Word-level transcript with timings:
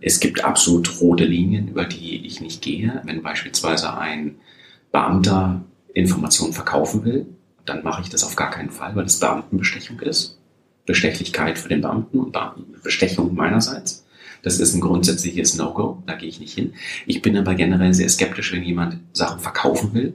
Es 0.00 0.20
gibt 0.20 0.44
absolut 0.44 1.00
rote 1.00 1.24
Linien, 1.24 1.68
über 1.68 1.84
die 1.84 2.26
ich 2.26 2.40
nicht 2.40 2.62
gehe. 2.62 3.02
Wenn 3.04 3.22
beispielsweise 3.22 3.96
ein 3.96 4.36
Beamter 4.92 5.62
Informationen 5.92 6.52
verkaufen 6.52 7.04
will, 7.04 7.26
dann 7.66 7.82
mache 7.82 8.02
ich 8.02 8.08
das 8.08 8.24
auf 8.24 8.36
gar 8.36 8.50
keinen 8.50 8.70
Fall, 8.70 8.96
weil 8.96 9.04
das 9.04 9.20
Beamtenbestechung 9.20 10.00
ist. 10.00 10.38
Bestechlichkeit 10.86 11.58
für 11.58 11.68
den 11.68 11.82
Beamten 11.82 12.18
und 12.18 12.36
Bestechung 12.82 13.34
meinerseits. 13.34 14.04
Das 14.42 14.58
ist 14.58 14.74
ein 14.74 14.80
grundsätzliches 14.80 15.54
No-Go, 15.56 16.02
da 16.06 16.14
gehe 16.14 16.28
ich 16.28 16.40
nicht 16.40 16.54
hin. 16.54 16.72
Ich 17.06 17.20
bin 17.20 17.36
aber 17.36 17.54
generell 17.54 17.92
sehr 17.92 18.08
skeptisch, 18.08 18.52
wenn 18.52 18.62
jemand 18.62 18.98
Sachen 19.12 19.38
verkaufen 19.38 19.92
will, 19.92 20.14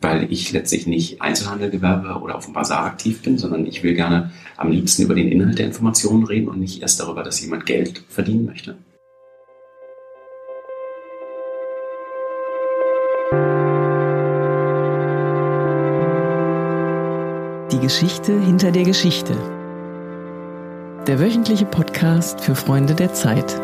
weil 0.00 0.32
ich 0.32 0.50
letztlich 0.52 0.86
nicht 0.86 1.20
Einzelhandelgewerbe 1.20 2.20
oder 2.20 2.36
auf 2.36 2.46
dem 2.46 2.54
Bazar 2.54 2.86
aktiv 2.86 3.20
bin, 3.20 3.36
sondern 3.36 3.66
ich 3.66 3.82
will 3.82 3.94
gerne 3.94 4.30
am 4.56 4.72
liebsten 4.72 5.02
über 5.02 5.14
den 5.14 5.30
Inhalt 5.30 5.58
der 5.58 5.66
Informationen 5.66 6.24
reden 6.24 6.48
und 6.48 6.58
nicht 6.58 6.80
erst 6.80 7.00
darüber, 7.00 7.22
dass 7.22 7.40
jemand 7.42 7.66
Geld 7.66 8.02
verdienen 8.08 8.46
möchte. 8.46 8.78
Geschichte 17.90 18.40
hinter 18.40 18.70
der 18.70 18.84
Geschichte. 18.84 19.32
Der 21.08 21.18
wöchentliche 21.18 21.64
Podcast 21.64 22.40
für 22.40 22.54
Freunde 22.54 22.94
der 22.94 23.12
Zeit. 23.12 23.60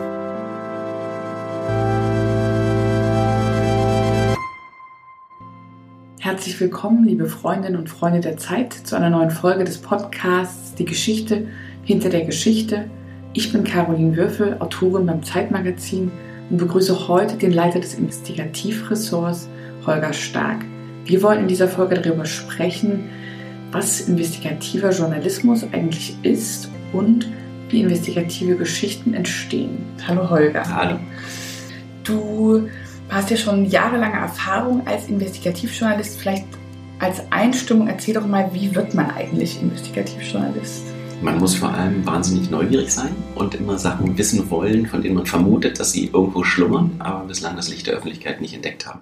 Herzlich 6.18 6.58
willkommen, 6.58 7.04
liebe 7.04 7.26
Freundinnen 7.26 7.76
und 7.76 7.88
Freunde 7.88 8.18
der 8.18 8.36
Zeit, 8.36 8.72
zu 8.72 8.96
einer 8.96 9.10
neuen 9.10 9.30
Folge 9.30 9.62
des 9.62 9.78
Podcasts 9.78 10.74
Die 10.74 10.86
Geschichte 10.86 11.46
hinter 11.84 12.08
der 12.08 12.24
Geschichte. 12.24 12.90
Ich 13.32 13.52
bin 13.52 13.62
Caroline 13.62 14.16
Würfel, 14.16 14.56
Autorin 14.58 15.06
beim 15.06 15.22
Zeitmagazin 15.22 16.10
und 16.50 16.56
begrüße 16.56 17.06
heute 17.06 17.36
den 17.36 17.52
Leiter 17.52 17.78
des 17.78 17.94
Investigativressorts, 17.94 19.48
Holger 19.86 20.12
Stark. 20.12 20.64
Wir 21.04 21.22
wollen 21.22 21.42
in 21.42 21.48
dieser 21.48 21.68
Folge 21.68 21.94
darüber 21.94 22.24
sprechen, 22.24 23.08
was 23.76 24.00
investigativer 24.00 24.90
Journalismus 24.90 25.62
eigentlich 25.70 26.16
ist 26.22 26.70
und 26.94 27.28
wie 27.68 27.82
investigative 27.82 28.56
Geschichten 28.56 29.12
entstehen. 29.12 29.84
Hallo 30.08 30.30
Holger. 30.30 30.64
Hallo. 30.66 30.98
Du 32.02 32.68
hast 33.10 33.30
ja 33.30 33.36
schon 33.36 33.66
jahrelange 33.66 34.16
Erfahrung 34.16 34.86
als 34.86 35.08
Investigativjournalist. 35.08 36.18
Vielleicht 36.18 36.46
als 37.00 37.20
Einstimmung 37.30 37.88
erzähl 37.88 38.14
doch 38.14 38.26
mal, 38.26 38.48
wie 38.54 38.74
wird 38.74 38.94
man 38.94 39.10
eigentlich 39.10 39.60
Investigativjournalist? 39.60 40.95
Man 41.22 41.38
muss 41.38 41.54
vor 41.54 41.72
allem 41.72 42.04
wahnsinnig 42.04 42.50
neugierig 42.50 42.92
sein 42.92 43.16
und 43.34 43.54
immer 43.54 43.78
Sachen 43.78 44.18
wissen 44.18 44.50
wollen, 44.50 44.86
von 44.86 45.00
denen 45.00 45.14
man 45.14 45.24
vermutet, 45.26 45.80
dass 45.80 45.92
sie 45.92 46.10
irgendwo 46.12 46.44
schlummern, 46.44 46.96
aber 46.98 47.24
bislang 47.24 47.56
das 47.56 47.70
Licht 47.70 47.86
der 47.86 47.94
Öffentlichkeit 47.94 48.42
nicht 48.42 48.54
entdeckt 48.54 48.86
haben. 48.86 49.00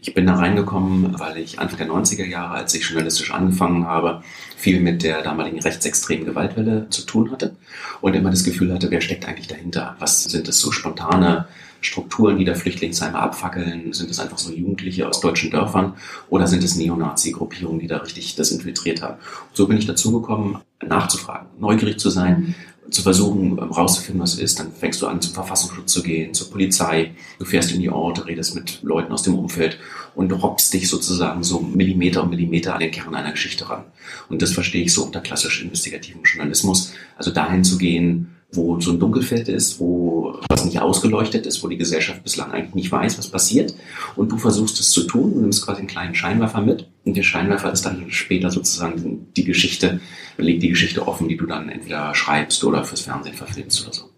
Ich 0.00 0.14
bin 0.14 0.26
da 0.26 0.36
reingekommen, 0.36 1.18
weil 1.18 1.38
ich 1.38 1.58
Anfang 1.58 1.78
der 1.78 1.88
90er 1.88 2.24
Jahre, 2.24 2.54
als 2.54 2.74
ich 2.74 2.88
journalistisch 2.88 3.32
angefangen 3.32 3.86
habe, 3.86 4.22
viel 4.56 4.80
mit 4.80 5.02
der 5.02 5.22
damaligen 5.22 5.60
rechtsextremen 5.60 6.24
Gewaltwelle 6.24 6.88
zu 6.88 7.02
tun 7.02 7.32
hatte 7.32 7.56
und 8.00 8.14
immer 8.14 8.30
das 8.30 8.44
Gefühl 8.44 8.72
hatte, 8.72 8.90
wer 8.90 9.00
steckt 9.00 9.26
eigentlich 9.26 9.48
dahinter? 9.48 9.96
Was 9.98 10.24
sind 10.24 10.46
das 10.46 10.60
so 10.60 10.70
spontane 10.70 11.48
Strukturen, 11.80 12.38
die 12.38 12.44
da 12.44 12.54
Flüchtlingsheime 12.54 13.18
abfackeln? 13.18 13.92
Sind 13.92 14.10
es 14.10 14.20
einfach 14.20 14.38
so 14.38 14.52
Jugendliche 14.52 15.08
aus 15.08 15.20
deutschen 15.20 15.50
Dörfern 15.50 15.94
oder 16.28 16.46
sind 16.46 16.62
es 16.62 16.76
Neonazi-Gruppierungen, 16.76 17.80
die 17.80 17.88
da 17.88 17.98
richtig 17.98 18.36
das 18.36 18.52
infiltriert 18.52 19.02
haben? 19.02 19.16
so 19.52 19.66
bin 19.66 19.76
ich 19.76 19.86
dazu 19.86 20.12
gekommen, 20.12 20.60
nachzufragen, 20.86 21.48
neugierig 21.58 21.98
zu 21.98 22.10
sein, 22.10 22.54
mhm. 22.86 22.92
zu 22.92 23.02
versuchen, 23.02 23.58
ähm, 23.58 23.70
rauszufinden, 23.70 24.22
was 24.22 24.34
es 24.34 24.40
ist. 24.40 24.58
Dann 24.58 24.72
fängst 24.72 25.02
du 25.02 25.06
an, 25.06 25.20
zum 25.20 25.34
Verfassungsschutz 25.34 25.92
zu 25.92 26.02
gehen, 26.02 26.34
zur 26.34 26.50
Polizei. 26.50 27.14
Du 27.38 27.44
fährst 27.44 27.72
in 27.72 27.80
die 27.80 27.90
Orte, 27.90 28.26
redest 28.26 28.54
mit 28.54 28.82
Leuten 28.82 29.12
aus 29.12 29.22
dem 29.22 29.34
Umfeld 29.34 29.78
und 30.14 30.32
robbst 30.32 30.72
dich 30.72 30.88
sozusagen 30.88 31.42
so 31.42 31.60
Millimeter 31.60 32.22
um 32.22 32.30
Millimeter 32.30 32.74
an 32.74 32.80
den 32.80 32.90
Kern 32.90 33.14
einer 33.14 33.32
Geschichte 33.32 33.68
ran. 33.68 33.84
Und 34.28 34.42
das 34.42 34.52
verstehe 34.52 34.82
ich 34.84 34.92
so 34.92 35.04
unter 35.04 35.20
klassisch 35.20 35.62
investigativen 35.62 36.22
Journalismus. 36.24 36.92
Also 37.16 37.30
dahin 37.30 37.64
zu 37.64 37.78
gehen, 37.78 38.36
wo 38.52 38.80
so 38.80 38.92
ein 38.92 38.98
Dunkelfeld 38.98 39.48
ist, 39.48 39.78
wo 39.80 40.40
was 40.48 40.64
nicht 40.64 40.80
ausgeleuchtet 40.80 41.46
ist, 41.46 41.62
wo 41.62 41.68
die 41.68 41.76
Gesellschaft 41.76 42.22
bislang 42.22 42.52
eigentlich 42.52 42.74
nicht 42.74 42.92
weiß, 42.92 43.18
was 43.18 43.28
passiert. 43.28 43.74
Und 44.16 44.30
du 44.32 44.36
versuchst 44.36 44.80
es 44.80 44.90
zu 44.90 45.04
tun 45.04 45.32
und 45.32 45.42
nimmst 45.42 45.64
quasi 45.64 45.78
einen 45.78 45.88
kleinen 45.88 46.14
Scheinwerfer 46.14 46.60
mit. 46.60 46.88
Und 47.04 47.16
der 47.16 47.22
Scheinwerfer 47.22 47.72
ist 47.72 47.86
dann 47.86 48.10
später 48.10 48.50
sozusagen 48.50 49.28
die 49.36 49.44
Geschichte, 49.44 50.00
legt 50.36 50.62
die 50.62 50.70
Geschichte 50.70 51.06
offen, 51.06 51.28
die 51.28 51.36
du 51.36 51.46
dann 51.46 51.68
entweder 51.68 52.14
schreibst 52.14 52.64
oder 52.64 52.84
fürs 52.84 53.02
Fernsehen 53.02 53.34
verfilmst 53.34 53.82
oder 53.82 53.94
so. 53.94 54.10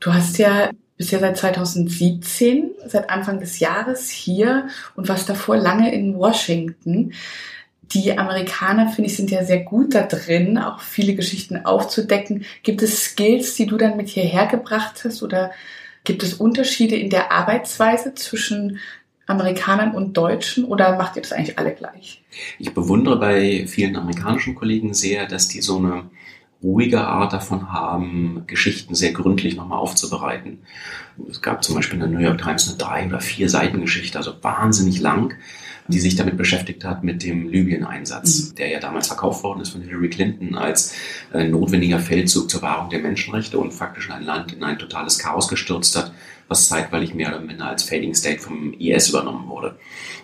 Du 0.00 0.14
hast 0.14 0.38
ja 0.38 0.70
bisher 0.96 1.20
seit 1.20 1.36
2017, 1.36 2.70
seit 2.86 3.10
Anfang 3.10 3.40
des 3.40 3.58
Jahres 3.58 4.08
hier 4.08 4.68
und 4.96 5.08
warst 5.08 5.28
davor 5.28 5.56
lange 5.56 5.94
in 5.94 6.14
Washington 6.14 7.12
die 7.92 8.16
Amerikaner, 8.16 8.88
finde 8.88 9.10
ich, 9.10 9.16
sind 9.16 9.30
ja 9.30 9.44
sehr 9.44 9.60
gut 9.60 9.94
da 9.94 10.02
drin, 10.02 10.58
auch 10.58 10.80
viele 10.80 11.14
Geschichten 11.14 11.64
aufzudecken. 11.64 12.44
Gibt 12.62 12.82
es 12.82 13.04
Skills, 13.04 13.54
die 13.54 13.66
du 13.66 13.76
dann 13.76 13.96
mit 13.96 14.08
hierher 14.08 14.46
gebracht 14.46 15.02
hast 15.04 15.22
oder 15.22 15.50
gibt 16.04 16.22
es 16.22 16.34
Unterschiede 16.34 16.96
in 16.96 17.10
der 17.10 17.32
Arbeitsweise 17.32 18.14
zwischen 18.14 18.78
Amerikanern 19.26 19.92
und 19.92 20.16
Deutschen 20.16 20.64
oder 20.64 20.96
macht 20.96 21.16
ihr 21.16 21.22
das 21.22 21.32
eigentlich 21.32 21.58
alle 21.58 21.74
gleich? 21.74 22.22
Ich 22.58 22.74
bewundere 22.74 23.18
bei 23.18 23.66
vielen 23.66 23.96
amerikanischen 23.96 24.54
Kollegen 24.54 24.94
sehr, 24.94 25.26
dass 25.26 25.48
die 25.48 25.60
so 25.60 25.78
eine 25.78 26.10
ruhige 26.62 27.00
Art 27.00 27.32
davon 27.32 27.72
haben, 27.72 28.44
Geschichten 28.46 28.94
sehr 28.94 29.12
gründlich 29.12 29.56
nochmal 29.56 29.78
aufzubereiten. 29.78 30.58
Es 31.28 31.40
gab 31.40 31.64
zum 31.64 31.74
Beispiel 31.74 31.94
in 31.94 32.00
der 32.00 32.08
New 32.10 32.24
York 32.24 32.42
Times 32.42 32.68
eine 32.68 32.76
drei- 32.76 33.06
oder 33.06 33.20
vier 33.20 33.48
Seiten 33.48 33.80
Geschichte, 33.80 34.18
also 34.18 34.34
wahnsinnig 34.42 35.00
lang, 35.00 35.34
die 35.90 36.00
sich 36.00 36.16
damit 36.16 36.36
beschäftigt 36.36 36.84
hat 36.84 37.04
mit 37.04 37.22
dem 37.22 37.48
Libyen-Einsatz, 37.48 38.50
mhm. 38.50 38.54
der 38.56 38.68
ja 38.68 38.80
damals 38.80 39.08
verkauft 39.08 39.42
worden 39.44 39.60
ist 39.60 39.70
von 39.70 39.82
Hillary 39.82 40.08
Clinton 40.08 40.54
als 40.54 40.94
äh, 41.32 41.44
notwendiger 41.44 41.98
Feldzug 41.98 42.50
zur 42.50 42.62
Wahrung 42.62 42.90
der 42.90 43.00
Menschenrechte 43.00 43.58
und 43.58 43.72
faktisch 43.72 44.10
ein 44.10 44.24
Land 44.24 44.52
in 44.52 44.64
ein 44.64 44.78
totales 44.78 45.18
Chaos 45.18 45.48
gestürzt 45.48 45.96
hat, 45.96 46.12
was 46.48 46.68
zeitweilig 46.68 47.14
mehr 47.14 47.28
oder 47.28 47.40
minder 47.40 47.66
als 47.66 47.82
Fading 47.82 48.14
State 48.14 48.40
vom 48.40 48.74
IS 48.74 49.10
übernommen 49.10 49.48
wurde. 49.48 49.76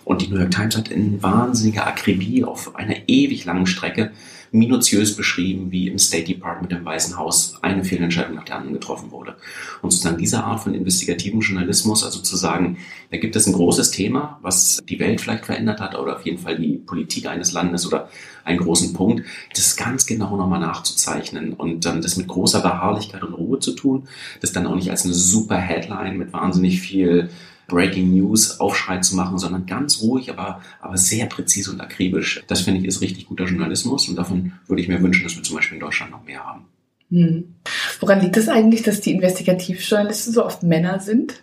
Und 0.04 0.22
die 0.22 0.28
New 0.28 0.38
York 0.38 0.52
Times 0.52 0.76
hat 0.76 0.88
in 0.88 1.22
wahnsinniger 1.22 1.86
Akribie 1.86 2.44
auf 2.44 2.76
einer 2.76 2.96
ewig 3.08 3.44
langen 3.44 3.66
Strecke 3.66 4.12
minutiös 4.52 5.16
beschrieben, 5.16 5.70
wie 5.70 5.88
im 5.88 5.98
State 5.98 6.24
Department 6.24 6.72
im 6.72 6.84
Weißen 6.84 7.16
Haus 7.16 7.58
eine 7.62 7.84
Fehlentscheidung 7.84 8.34
nach 8.34 8.44
der 8.44 8.56
anderen 8.56 8.74
getroffen 8.74 9.10
wurde. 9.10 9.36
Und 9.82 9.90
sozusagen 9.90 10.18
diese 10.18 10.44
Art 10.44 10.60
von 10.60 10.74
investigativen 10.74 11.40
Journalismus, 11.40 12.04
also 12.04 12.20
zu 12.20 12.36
sagen, 12.36 12.78
da 13.10 13.16
gibt 13.18 13.36
es 13.36 13.46
ein 13.46 13.52
großes 13.52 13.90
Thema, 13.90 14.38
was 14.42 14.80
die 14.88 14.98
Welt 14.98 15.20
vielleicht 15.20 15.46
verändert 15.46 15.80
hat 15.80 15.94
oder 15.96 16.16
auf 16.16 16.24
jeden 16.24 16.38
Fall 16.38 16.58
die 16.58 16.74
Politik 16.74 17.26
eines 17.26 17.52
Landes 17.52 17.86
oder 17.86 18.08
einen 18.44 18.58
großen 18.58 18.92
Punkt, 18.92 19.24
das 19.54 19.76
ganz 19.76 20.06
genau 20.06 20.36
nochmal 20.36 20.60
nachzuzeichnen 20.60 21.52
und 21.52 21.84
dann 21.84 22.02
das 22.02 22.16
mit 22.16 22.28
großer 22.28 22.60
Beharrlichkeit 22.60 23.22
und 23.22 23.34
Ruhe 23.34 23.58
zu 23.58 23.72
tun, 23.72 24.08
das 24.40 24.52
dann 24.52 24.66
auch 24.66 24.76
nicht 24.76 24.90
als 24.90 25.04
eine 25.04 25.14
super 25.14 25.56
Headline 25.56 26.16
mit 26.16 26.32
wahnsinnig 26.32 26.80
viel 26.80 27.30
Breaking 27.68 28.14
News 28.14 28.60
Aufschrei 28.60 28.98
zu 28.98 29.16
machen, 29.16 29.38
sondern 29.38 29.66
ganz 29.66 30.00
ruhig, 30.00 30.30
aber, 30.30 30.60
aber 30.80 30.96
sehr 30.96 31.26
präzise 31.26 31.72
und 31.72 31.80
akribisch. 31.80 32.44
Das 32.46 32.60
finde 32.60 32.80
ich 32.80 32.86
ist 32.86 33.00
richtig 33.00 33.26
guter 33.26 33.44
Journalismus 33.44 34.08
und 34.08 34.16
davon 34.16 34.52
würde 34.66 34.82
ich 34.82 34.88
mir 34.88 35.02
wünschen, 35.02 35.24
dass 35.24 35.36
wir 35.36 35.42
zum 35.42 35.56
Beispiel 35.56 35.76
in 35.76 35.80
Deutschland 35.80 36.12
noch 36.12 36.24
mehr 36.24 36.44
haben. 36.44 36.64
Hm. 37.10 37.54
Woran 38.00 38.20
liegt 38.20 38.36
es 38.36 38.48
eigentlich, 38.48 38.82
dass 38.82 39.00
die 39.00 39.12
Investigativjournalisten 39.12 40.32
so 40.32 40.44
oft 40.44 40.62
Männer 40.62 41.00
sind? 41.00 41.42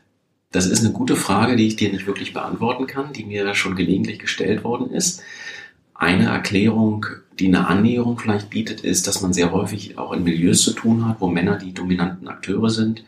Das 0.51 0.67
ist 0.67 0.83
eine 0.83 0.94
gute 0.94 1.16
Frage, 1.16 1.56
die 1.56 1.67
ich 1.67 1.78
dir 1.78 1.91
nicht 1.91 2.06
wirklich 2.06 2.33
beantworten 2.33 2.85
kann, 2.85 3.12
die 3.12 3.25
mir 3.25 3.53
schon 3.56 3.75
gelegentlich 3.75 4.19
gestellt 4.19 4.63
worden 4.63 4.91
ist. 4.91 5.22
Eine 5.95 6.25
Erklärung, 6.25 7.06
die 7.39 7.47
eine 7.47 7.67
Annäherung 7.67 8.19
vielleicht 8.19 8.50
bietet, 8.50 8.81
ist, 8.81 9.07
dass 9.07 9.22
man 9.22 9.33
sehr 9.33 9.51
häufig 9.51 9.97
auch 9.97 10.12
in 10.12 10.23
Milieus 10.23 10.62
zu 10.62 10.73
tun 10.73 11.07
hat, 11.07 11.22
wo 11.22 11.28
Männer 11.28 11.57
die 11.57 11.73
dominanten 11.73 12.28
Akteure 12.28 12.69
sind 12.69 13.03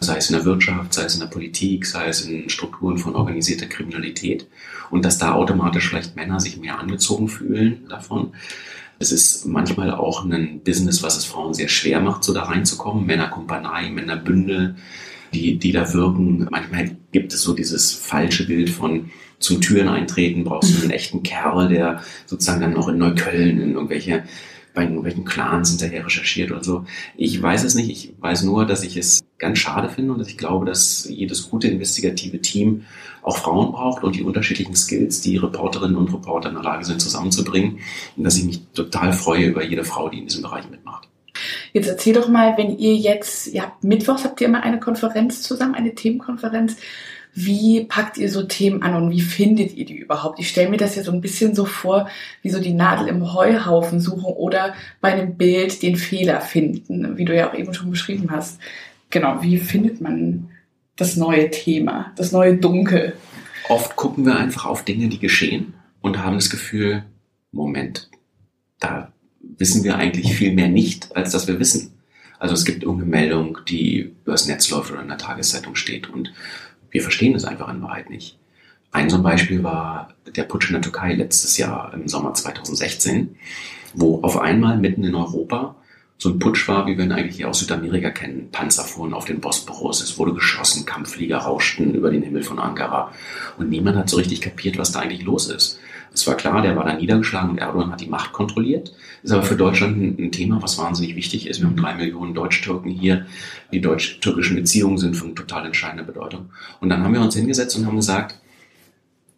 sei 0.00 0.16
es 0.16 0.30
in 0.30 0.36
der 0.36 0.44
Wirtschaft, 0.44 0.94
sei 0.94 1.04
es 1.04 1.14
in 1.14 1.20
der 1.20 1.26
Politik, 1.26 1.86
sei 1.86 2.08
es 2.08 2.22
in 2.22 2.48
Strukturen 2.48 2.98
von 2.98 3.16
organisierter 3.16 3.66
Kriminalität 3.66 4.46
und 4.90 5.04
dass 5.04 5.18
da 5.18 5.32
automatisch 5.32 5.88
vielleicht 5.88 6.16
Männer 6.16 6.40
sich 6.40 6.58
mehr 6.58 6.78
angezogen 6.78 7.28
fühlen 7.28 7.86
davon. 7.88 8.32
Es 8.98 9.12
ist 9.12 9.46
manchmal 9.46 9.92
auch 9.92 10.24
ein 10.24 10.60
Business, 10.64 11.02
was 11.02 11.16
es 11.16 11.24
Frauen 11.24 11.54
sehr 11.54 11.68
schwer 11.68 12.00
macht, 12.00 12.24
so 12.24 12.34
da 12.34 12.44
reinzukommen. 12.44 13.06
Männerkumpanei, 13.06 13.90
Männerbündel, 13.90 14.76
die, 15.32 15.56
die 15.58 15.72
da 15.72 15.92
wirken. 15.92 16.48
Manchmal 16.50 16.96
gibt 17.12 17.32
es 17.32 17.42
so 17.42 17.54
dieses 17.54 17.92
falsche 17.92 18.46
Bild 18.46 18.70
von 18.70 19.10
zum 19.38 19.60
Türen 19.60 19.88
eintreten 19.88 20.44
brauchst 20.44 20.76
du 20.76 20.82
einen 20.82 20.90
echten 20.90 21.22
Kerl, 21.22 21.68
der 21.68 22.02
sozusagen 22.26 22.60
dann 22.60 22.72
noch 22.72 22.88
in 22.88 22.98
Neukölln 22.98 23.60
in 23.60 23.74
irgendwelche 23.74 24.24
bei 24.78 24.84
irgendwelchen 24.84 25.24
Clans 25.24 25.70
hinterher 25.70 26.06
recherchiert 26.06 26.52
oder 26.52 26.62
so. 26.62 26.84
Ich 27.16 27.42
weiß 27.42 27.64
es 27.64 27.74
nicht. 27.74 27.90
Ich 27.90 28.12
weiß 28.20 28.44
nur, 28.44 28.64
dass 28.64 28.84
ich 28.84 28.96
es 28.96 29.24
ganz 29.36 29.58
schade 29.58 29.88
finde 29.88 30.12
und 30.12 30.20
dass 30.20 30.28
ich 30.28 30.38
glaube, 30.38 30.66
dass 30.66 31.04
jedes 31.08 31.50
gute 31.50 31.66
investigative 31.66 32.40
Team 32.40 32.84
auch 33.22 33.38
Frauen 33.38 33.72
braucht 33.72 34.04
und 34.04 34.14
die 34.14 34.22
unterschiedlichen 34.22 34.76
Skills, 34.76 35.20
die 35.20 35.36
Reporterinnen 35.36 35.96
und 35.96 36.14
Reporter 36.14 36.50
in 36.50 36.54
der 36.54 36.62
Lage 36.62 36.84
sind 36.84 37.00
zusammenzubringen 37.00 37.80
und 38.16 38.22
dass 38.22 38.38
ich 38.38 38.44
mich 38.44 38.60
total 38.72 39.12
freue 39.12 39.46
über 39.46 39.64
jede 39.64 39.82
Frau, 39.82 40.08
die 40.10 40.18
in 40.18 40.26
diesem 40.26 40.42
Bereich 40.42 40.70
mitmacht. 40.70 41.08
Jetzt 41.72 41.88
erzähl 41.88 42.14
doch 42.14 42.28
mal, 42.28 42.56
wenn 42.56 42.78
ihr 42.78 42.94
jetzt, 42.94 43.48
ihr 43.48 43.62
habt 43.62 43.82
Mittwochs 43.82 44.22
habt 44.22 44.40
ihr 44.40 44.46
immer 44.46 44.62
eine 44.62 44.78
Konferenz 44.78 45.42
zusammen, 45.42 45.74
eine 45.74 45.96
Themenkonferenz. 45.96 46.76
Wie 47.40 47.84
packt 47.84 48.18
ihr 48.18 48.28
so 48.28 48.42
Themen 48.42 48.82
an 48.82 48.96
und 48.96 49.12
wie 49.12 49.20
findet 49.20 49.72
ihr 49.76 49.84
die 49.84 49.96
überhaupt? 49.96 50.40
Ich 50.40 50.48
stelle 50.48 50.70
mir 50.70 50.76
das 50.76 50.96
ja 50.96 51.04
so 51.04 51.12
ein 51.12 51.20
bisschen 51.20 51.54
so 51.54 51.66
vor, 51.66 52.08
wie 52.42 52.50
so 52.50 52.58
die 52.58 52.72
Nadel 52.72 53.06
im 53.06 53.32
Heuhaufen 53.32 54.00
suchen 54.00 54.24
oder 54.24 54.74
bei 55.00 55.12
einem 55.12 55.36
Bild 55.36 55.82
den 55.82 55.94
Fehler 55.94 56.40
finden, 56.40 57.16
wie 57.16 57.24
du 57.24 57.36
ja 57.36 57.48
auch 57.48 57.54
eben 57.54 57.72
schon 57.74 57.90
beschrieben 57.90 58.32
hast. 58.32 58.58
Genau, 59.10 59.40
wie 59.40 59.58
findet 59.58 60.00
man 60.00 60.48
das 60.96 61.14
neue 61.14 61.48
Thema, 61.52 62.12
das 62.16 62.32
neue 62.32 62.56
Dunkel? 62.56 63.14
Oft 63.68 63.94
gucken 63.94 64.26
wir 64.26 64.36
einfach 64.36 64.66
auf 64.66 64.84
Dinge, 64.84 65.08
die 65.08 65.20
geschehen 65.20 65.74
und 66.00 66.18
haben 66.18 66.34
das 66.34 66.50
Gefühl, 66.50 67.04
Moment, 67.52 68.10
da 68.80 69.12
wissen 69.40 69.84
wir 69.84 69.94
eigentlich 69.94 70.34
viel 70.34 70.52
mehr 70.52 70.68
nicht, 70.68 71.14
als 71.14 71.30
dass 71.30 71.46
wir 71.46 71.60
wissen. 71.60 71.92
Also 72.40 72.54
es 72.54 72.64
gibt 72.64 72.82
irgendeine 72.82 73.10
Meldung, 73.10 73.58
die 73.68 74.14
übers 74.24 74.48
Netz 74.48 74.70
läuft 74.70 74.90
oder 74.90 75.02
in 75.02 75.08
der 75.08 75.18
Tageszeitung 75.18 75.76
steht 75.76 76.08
und 76.08 76.32
wir 76.90 77.02
verstehen 77.02 77.34
es 77.34 77.44
einfach 77.44 77.68
in 77.68 77.82
Wahrheit 77.82 78.10
nicht. 78.10 78.38
Ein 78.90 79.10
so 79.10 79.16
ein 79.16 79.22
Beispiel 79.22 79.62
war 79.62 80.14
der 80.34 80.44
Putsch 80.44 80.68
in 80.68 80.74
der 80.74 80.82
Türkei 80.82 81.14
letztes 81.14 81.58
Jahr 81.58 81.92
im 81.92 82.08
Sommer 82.08 82.34
2016, 82.34 83.36
wo 83.94 84.20
auf 84.22 84.38
einmal 84.38 84.78
mitten 84.78 85.04
in 85.04 85.14
Europa 85.14 85.76
so 86.16 86.30
ein 86.30 86.38
Putsch 86.38 86.66
war, 86.66 86.86
wie 86.86 86.96
wir 86.98 87.04
ihn 87.04 87.12
eigentlich 87.12 87.36
hier 87.36 87.48
aus 87.48 87.60
Südamerika 87.60 88.10
kennen. 88.10 88.48
Panzer 88.50 88.82
fuhren 88.82 89.14
auf 89.14 89.24
den 89.24 89.40
Bosporus, 89.40 90.02
es 90.02 90.18
wurde 90.18 90.34
geschossen, 90.34 90.84
Kampfflieger 90.84 91.38
rauschten 91.38 91.94
über 91.94 92.10
den 92.10 92.22
Himmel 92.22 92.42
von 92.42 92.58
Ankara. 92.58 93.12
Und 93.56 93.70
niemand 93.70 93.96
hat 93.96 94.10
so 94.10 94.16
richtig 94.16 94.40
kapiert, 94.40 94.78
was 94.78 94.90
da 94.90 95.00
eigentlich 95.00 95.22
los 95.22 95.48
ist. 95.48 95.78
Es 96.18 96.26
war 96.26 96.36
klar, 96.36 96.62
der 96.62 96.74
war 96.74 96.84
da 96.84 96.94
niedergeschlagen 96.94 97.50
und 97.50 97.58
Erdogan 97.58 97.92
hat 97.92 98.00
die 98.00 98.08
Macht 98.08 98.32
kontrolliert. 98.32 98.92
Ist 99.22 99.30
aber 99.30 99.44
für 99.44 99.54
Deutschland 99.54 100.18
ein, 100.18 100.32
Thema, 100.32 100.60
was 100.60 100.76
wahnsinnig 100.76 101.14
wichtig 101.14 101.46
ist. 101.46 101.60
Wir 101.60 101.68
haben 101.68 101.76
drei 101.76 101.94
Millionen 101.94 102.34
Deutsch-Türken 102.34 102.90
hier. 102.90 103.26
Die 103.70 103.80
deutsch-türkischen 103.80 104.56
Beziehungen 104.56 104.98
sind 104.98 105.16
von 105.16 105.36
total 105.36 105.66
entscheidender 105.66 106.02
Bedeutung. 106.02 106.50
Und 106.80 106.88
dann 106.88 107.04
haben 107.04 107.14
wir 107.14 107.20
uns 107.20 107.36
hingesetzt 107.36 107.78
und 107.78 107.86
haben 107.86 107.94
gesagt, 107.94 108.34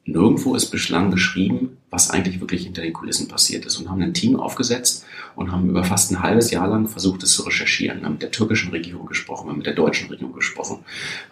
nirgendwo 0.05 0.55
ist 0.55 0.71
bislang 0.71 1.11
beschrieben, 1.11 1.77
was 1.91 2.11
eigentlich 2.11 2.41
wirklich 2.41 2.65
hinter 2.65 2.83
den 2.83 2.93
Kulissen 2.93 3.29
passiert 3.29 3.67
ist 3.67 3.79
und 3.79 3.91
haben 3.91 4.01
ein 4.01 4.15
Team 4.15 4.37
aufgesetzt 4.37 5.05
und 5.35 5.51
haben 5.51 5.69
über 5.69 5.85
fast 5.85 6.11
ein 6.11 6.23
halbes 6.23 6.51
Jahr 6.51 6.69
lang 6.69 6.89
versucht, 6.89 7.23
es 7.23 7.33
zu 7.33 7.43
recherchieren. 7.43 8.01
Wir 8.01 8.07
haben 8.07 8.13
mit 8.13 8.23
der 8.23 8.31
türkischen 8.31 8.71
Regierung 8.71 9.07
gesprochen, 9.07 9.47
wir 9.47 9.51
haben 9.51 9.59
mit 9.59 9.67
der 9.67 9.75
deutschen 9.75 10.09
Regierung 10.09 10.33
gesprochen. 10.33 10.79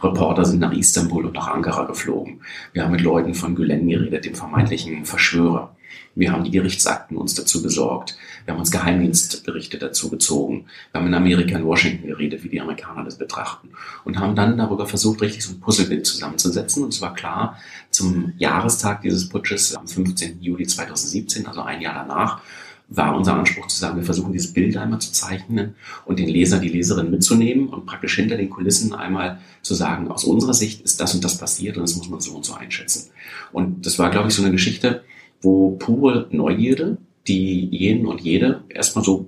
Reporter 0.02 0.44
sind 0.44 0.60
nach 0.60 0.72
Istanbul 0.72 1.26
und 1.26 1.34
nach 1.34 1.48
Ankara 1.48 1.84
geflogen. 1.84 2.40
Wir 2.72 2.84
haben 2.84 2.92
mit 2.92 3.00
Leuten 3.00 3.34
von 3.34 3.54
Gülen 3.54 3.88
geredet, 3.88 4.24
dem 4.24 4.34
vermeintlichen 4.34 5.04
Verschwörer. 5.04 5.74
Wir 6.14 6.32
haben 6.32 6.44
die 6.44 6.50
Gerichtsakten 6.50 7.16
uns 7.16 7.34
dazu 7.34 7.62
besorgt. 7.62 8.16
Wir 8.44 8.54
haben 8.54 8.60
uns 8.60 8.70
Geheimdienstberichte 8.70 9.78
dazu 9.78 10.10
gezogen. 10.10 10.66
Wir 10.90 11.00
haben 11.00 11.06
in 11.06 11.14
Amerika, 11.14 11.56
in 11.56 11.64
Washington 11.64 12.08
geredet, 12.08 12.42
wie 12.42 12.48
die 12.48 12.60
Amerikaner 12.60 13.04
das 13.04 13.18
betrachten. 13.18 13.70
Und 14.04 14.18
haben 14.18 14.34
dann 14.34 14.58
darüber 14.58 14.86
versucht, 14.86 15.22
richtig 15.22 15.44
so 15.44 15.52
ein 15.52 15.60
Puzzlebild 15.60 16.06
zusammenzusetzen. 16.06 16.82
Und 16.82 16.92
es 16.92 17.00
war 17.00 17.14
klar, 17.14 17.58
zum 17.90 18.32
Jahrestag 18.38 19.02
dieses 19.02 19.28
Putsches, 19.28 19.76
am 19.76 19.86
15. 19.86 20.42
Juli 20.42 20.66
2017, 20.66 21.46
also 21.46 21.62
ein 21.62 21.80
Jahr 21.80 21.94
danach, 21.94 22.40
war 22.88 23.14
unser 23.14 23.34
Anspruch 23.34 23.66
zu 23.66 23.78
sagen, 23.78 23.98
wir 23.98 24.04
versuchen 24.04 24.32
dieses 24.32 24.52
Bild 24.52 24.76
einmal 24.76 25.00
zu 25.00 25.12
zeichnen 25.12 25.74
und 26.06 26.18
den 26.18 26.28
Leser, 26.28 26.58
die 26.58 26.70
Leserin 26.70 27.10
mitzunehmen 27.10 27.68
und 27.68 27.84
praktisch 27.84 28.16
hinter 28.16 28.36
den 28.36 28.48
Kulissen 28.48 28.94
einmal 28.94 29.40
zu 29.60 29.74
sagen, 29.74 30.08
aus 30.08 30.24
unserer 30.24 30.54
Sicht 30.54 30.80
ist 30.80 31.00
das 31.00 31.14
und 31.14 31.22
das 31.22 31.36
passiert 31.36 31.76
und 31.76 31.82
das 31.82 31.96
muss 31.96 32.08
man 32.08 32.20
so 32.20 32.34
und 32.34 32.46
so 32.46 32.54
einschätzen. 32.54 33.10
Und 33.52 33.84
das 33.84 33.98
war, 33.98 34.10
glaube 34.10 34.28
ich, 34.28 34.34
so 34.34 34.42
eine 34.42 34.52
Geschichte, 34.52 35.04
wo 35.40 35.72
pure 35.72 36.26
Neugierde, 36.30 36.98
die 37.26 37.66
jeden 37.66 38.06
und 38.06 38.20
jede 38.20 38.62
erstmal 38.68 39.04
so 39.04 39.26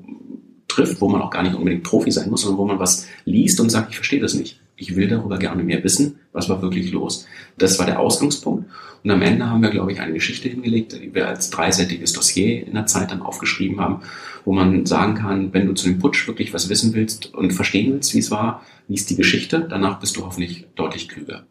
trifft, 0.69 1.01
wo 1.01 1.09
man 1.09 1.21
auch 1.21 1.31
gar 1.31 1.43
nicht 1.43 1.55
unbedingt 1.55 1.83
Profi 1.83 2.11
sein 2.11 2.31
muss, 2.31 2.43
sondern 2.43 2.59
wo 2.59 2.65
man 2.65 2.79
was 2.79 3.07
liest 3.25 3.61
und 3.61 3.71
sagt, 3.71 3.91
ich 3.91 3.97
verstehe 3.97 4.21
das 4.21 4.35
nicht. 4.35 4.61
Ich 4.77 4.97
will 4.97 5.09
darüber 5.09 5.39
gerne 5.39 5.63
mehr 5.63 5.85
wissen, 5.85 6.21
was 6.33 6.49
war 6.49 6.63
wirklich 6.63 6.91
los. 6.91 7.27
Das 7.59 7.79
war 7.79 7.87
der 7.87 8.01
Ausgangspunkt. 8.01 8.65
Und 9.03 9.11
am 9.11 9.21
Ende 9.21 9.49
haben 9.49 9.63
wir, 9.63 9.71
glaube 9.71 9.93
ich, 9.93 10.01
eine 10.01 10.15
Geschichte 10.15 10.49
hingelegt, 10.49 10.93
die 10.93 11.15
wir 11.15 11.29
als 11.29 11.51
dreiseitiges 11.51 12.13
Dossier 12.13 12.67
in 12.67 12.75
der 12.75 12.87
Zeit 12.87 13.11
dann 13.11 13.23
aufgeschrieben 13.23 13.81
haben, 13.81 14.03
wo 14.45 14.53
man 14.53 14.87
sagen 14.87 15.15
kann, 15.15 15.53
wenn 15.53 15.67
du 15.67 15.75
zu 15.75 15.89
dem 15.89 15.99
Putsch 15.99 16.27
wirklich 16.27 16.55
was 16.55 16.69
wissen 16.69 16.95
willst 16.95 17.35
und 17.35 17.53
verstehen 17.53 17.93
willst, 17.93 18.15
wie 18.15 18.19
es 18.19 18.31
war, 18.31 18.65
liest 18.89 19.11
die 19.11 19.17
Geschichte, 19.17 19.67
danach 19.69 20.01
bist 20.01 20.17
du 20.17 20.25
hoffentlich 20.25 20.67
deutlich 20.77 21.09
klüger. 21.09 21.45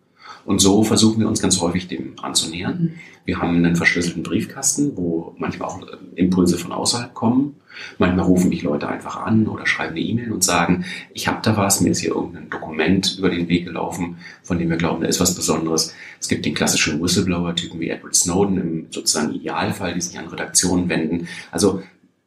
Und 0.50 0.58
so 0.58 0.84
versuchen 0.84 1.20
wir 1.20 1.28
uns 1.28 1.44
ganz 1.44 1.62
häufig 1.62 1.88
dem 1.90 2.14
anzunähern. 2.24 2.82
Mhm. 2.82 2.92
Wir 3.24 3.38
haben 3.38 3.58
einen 3.58 3.76
verschlüsselten 3.76 4.24
Briefkasten, 4.24 4.98
wo 4.98 5.36
manchmal 5.38 5.70
auch 5.70 5.80
äh, 5.84 5.98
Impulse 6.16 6.58
von 6.58 6.72
außerhalb 6.72 7.14
kommen. 7.14 7.58
Manchmal 8.00 8.26
rufen 8.26 8.50
mich 8.50 8.64
Leute 8.64 8.88
einfach 8.88 9.18
an 9.18 9.48
oder 9.48 9.68
schreiben 9.68 9.92
eine 9.92 10.00
E-Mail 10.00 10.32
und 10.32 10.44
sagen, 10.44 10.86
ich 11.14 11.28
habe 11.28 11.38
da 11.44 11.56
was, 11.56 11.82
mir 11.82 11.92
ist 11.92 12.00
hier 12.00 12.16
irgendein 12.16 12.50
Dokument 12.50 13.16
über 13.20 13.30
den 13.30 13.48
Weg 13.48 13.66
gelaufen, 13.66 14.18
von 14.42 14.58
dem 14.58 14.72
wir 14.72 14.78
glauben, 14.78 15.02
da 15.02 15.08
ist 15.08 15.20
was 15.20 15.36
Besonderes. 15.36 15.94
Es 16.20 16.28
gibt 16.28 16.44
den 16.44 16.56
klassischen 16.56 17.00
Whistleblower-Typen 17.00 17.80
wie 17.80 17.90
Edward 17.90 18.16
Snowden 18.16 18.58
im 18.58 18.88
sozusagen 18.90 19.36
Idealfall, 19.36 19.94
die 19.94 20.02
sich 20.02 20.18
an 20.18 20.30
Redaktionen 20.30 20.90
wenden. 20.90 21.28
Also 21.52 21.84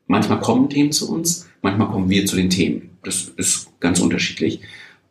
manchmal 0.06 0.38
kommen 0.38 0.70
Themen 0.70 0.92
zu 0.92 1.12
uns, 1.12 1.48
manchmal 1.60 1.88
kommen 1.88 2.08
wir 2.08 2.24
zu 2.24 2.36
den 2.36 2.50
Themen. 2.50 2.90
Das 3.02 3.32
ist 3.36 3.68
ganz 3.80 3.98
unterschiedlich. 3.98 4.60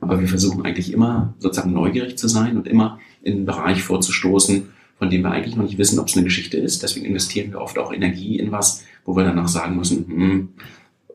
Aber 0.01 0.19
wir 0.19 0.27
versuchen 0.27 0.65
eigentlich 0.65 0.91
immer 0.91 1.33
sozusagen 1.39 1.73
neugierig 1.73 2.17
zu 2.17 2.27
sein 2.27 2.57
und 2.57 2.67
immer 2.67 2.99
in 3.21 3.33
einen 3.33 3.45
Bereich 3.45 3.83
vorzustoßen, 3.83 4.69
von 4.97 5.09
dem 5.09 5.21
wir 5.21 5.31
eigentlich 5.31 5.55
noch 5.55 5.63
nicht 5.63 5.77
wissen, 5.77 5.99
ob 5.99 6.07
es 6.07 6.15
eine 6.15 6.25
Geschichte 6.25 6.57
ist. 6.57 6.83
Deswegen 6.83 7.05
investieren 7.05 7.51
wir 7.51 7.61
oft 7.61 7.77
auch 7.77 7.93
Energie 7.93 8.37
in 8.37 8.51
was, 8.51 8.83
wo 9.05 9.15
wir 9.15 9.23
danach 9.23 9.47
sagen 9.47 9.75
müssen, 9.75 10.05
hm, 10.07 10.49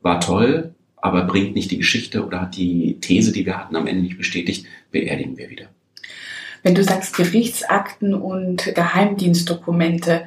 war 0.03 0.21
toll, 0.21 0.75
aber 0.97 1.25
bringt 1.25 1.55
nicht 1.55 1.71
die 1.71 1.79
Geschichte 1.79 2.25
oder 2.25 2.43
hat 2.43 2.57
die 2.57 2.99
These, 3.01 3.33
die 3.33 3.45
wir 3.45 3.59
hatten, 3.59 3.77
am 3.77 3.87
Ende 3.87 4.03
nicht 4.03 4.19
bestätigt, 4.19 4.67
beerdigen 4.91 5.37
wir 5.37 5.51
wieder. 5.51 5.67
Wenn 6.63 6.75
du 6.75 6.83
sagst 6.83 7.15
Gerichtsakten 7.17 8.15
und 8.15 8.75
Geheimdienstdokumente, 8.75 10.27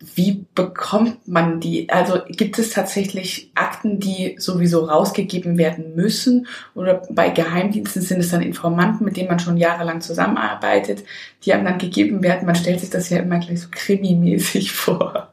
wie 0.00 0.46
bekommt 0.54 1.26
man 1.26 1.58
die? 1.58 1.90
Also 1.90 2.20
gibt 2.28 2.58
es 2.58 2.70
tatsächlich 2.70 3.50
Akten, 3.56 3.98
die 3.98 4.36
sowieso 4.38 4.84
rausgegeben 4.84 5.58
werden 5.58 5.96
müssen? 5.96 6.46
Oder 6.74 7.02
bei 7.10 7.30
Geheimdiensten 7.30 8.02
sind 8.02 8.20
es 8.20 8.30
dann 8.30 8.40
Informanten, 8.40 9.04
mit 9.04 9.16
denen 9.16 9.28
man 9.28 9.40
schon 9.40 9.56
jahrelang 9.56 10.00
zusammenarbeitet, 10.00 11.02
die 11.44 11.52
einem 11.52 11.64
dann 11.64 11.78
gegeben 11.78 12.22
werden? 12.22 12.46
Man 12.46 12.54
stellt 12.54 12.80
sich 12.80 12.90
das 12.90 13.10
ja 13.10 13.18
immer 13.18 13.40
gleich 13.40 13.60
so 13.60 13.68
krimimäßig 13.70 14.70
vor. 14.72 15.27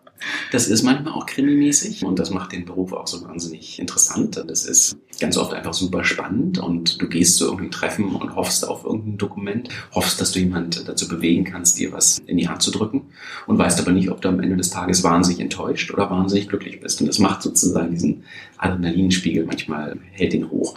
Das 0.51 0.67
ist 0.67 0.83
manchmal 0.83 1.13
auch 1.13 1.25
krimimäßig 1.25 2.05
und 2.05 2.19
das 2.19 2.29
macht 2.29 2.51
den 2.51 2.65
Beruf 2.65 2.93
auch 2.93 3.07
so 3.07 3.23
wahnsinnig 3.23 3.79
interessant. 3.79 4.43
Das 4.47 4.65
ist 4.65 4.97
ganz 5.19 5.37
oft 5.37 5.53
einfach 5.53 5.73
super 5.73 6.03
spannend 6.03 6.57
und 6.57 7.01
du 7.01 7.07
gehst 7.07 7.37
zu 7.37 7.45
irgendeinem 7.45 7.71
Treffen 7.71 8.15
und 8.15 8.35
hoffst 8.35 8.67
auf 8.67 8.85
irgendein 8.85 9.17
Dokument, 9.17 9.69
hoffst, 9.93 10.19
dass 10.19 10.31
du 10.31 10.39
jemand 10.39 10.87
dazu 10.87 11.07
bewegen 11.07 11.43
kannst, 11.43 11.77
dir 11.77 11.91
was 11.91 12.19
in 12.19 12.37
die 12.37 12.47
Hand 12.47 12.61
zu 12.61 12.71
drücken 12.71 13.07
und 13.47 13.57
weißt 13.57 13.79
aber 13.79 13.91
nicht, 13.91 14.09
ob 14.09 14.21
du 14.21 14.29
am 14.29 14.39
Ende 14.39 14.57
des 14.57 14.69
Tages 14.69 15.03
wahnsinnig 15.03 15.39
enttäuscht 15.39 15.91
oder 15.91 16.09
wahnsinnig 16.09 16.47
glücklich 16.47 16.79
bist. 16.79 17.01
Und 17.01 17.07
das 17.07 17.19
macht 17.19 17.41
sozusagen 17.41 17.91
diesen 17.91 18.23
Adrenalinspiegel 18.57 19.45
manchmal, 19.45 19.97
hält 20.11 20.33
ihn 20.33 20.49
hoch. 20.49 20.75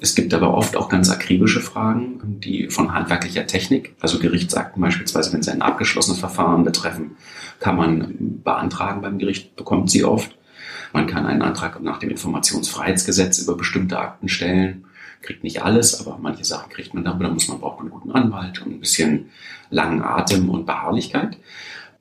Es 0.00 0.14
gibt 0.14 0.32
aber 0.32 0.54
oft 0.54 0.76
auch 0.76 0.88
ganz 0.88 1.10
akribische 1.10 1.60
Fragen, 1.60 2.40
die 2.40 2.68
von 2.68 2.94
handwerklicher 2.94 3.46
Technik, 3.46 3.94
also 4.00 4.18
Gerichtsakten 4.18 4.80
beispielsweise, 4.80 5.32
wenn 5.32 5.42
sie 5.42 5.50
ein 5.50 5.62
abgeschlossenes 5.62 6.18
Verfahren 6.18 6.64
betreffen, 6.64 7.16
kann 7.58 7.76
man 7.76 8.14
beantragen 8.42 9.02
beim 9.02 9.18
Gericht, 9.18 9.56
bekommt 9.56 9.90
sie 9.90 10.04
oft. 10.04 10.36
Man 10.92 11.06
kann 11.06 11.26
einen 11.26 11.42
Antrag 11.42 11.80
nach 11.82 11.98
dem 11.98 12.10
Informationsfreiheitsgesetz 12.10 13.38
über 13.38 13.56
bestimmte 13.56 13.98
Akten 13.98 14.28
stellen. 14.28 14.86
Kriegt 15.22 15.44
nicht 15.44 15.62
alles, 15.62 16.00
aber 16.00 16.18
manche 16.18 16.44
Sachen 16.44 16.70
kriegt 16.70 16.94
man 16.94 17.04
darüber. 17.04 17.24
Da 17.24 17.30
muss 17.30 17.48
man 17.48 17.60
braucht 17.60 17.80
einen 17.80 17.90
guten 17.90 18.10
Anwalt 18.10 18.62
und 18.62 18.72
ein 18.72 18.80
bisschen 18.80 19.30
langen 19.68 20.02
Atem 20.02 20.48
und 20.48 20.64
Beharrlichkeit. 20.64 21.36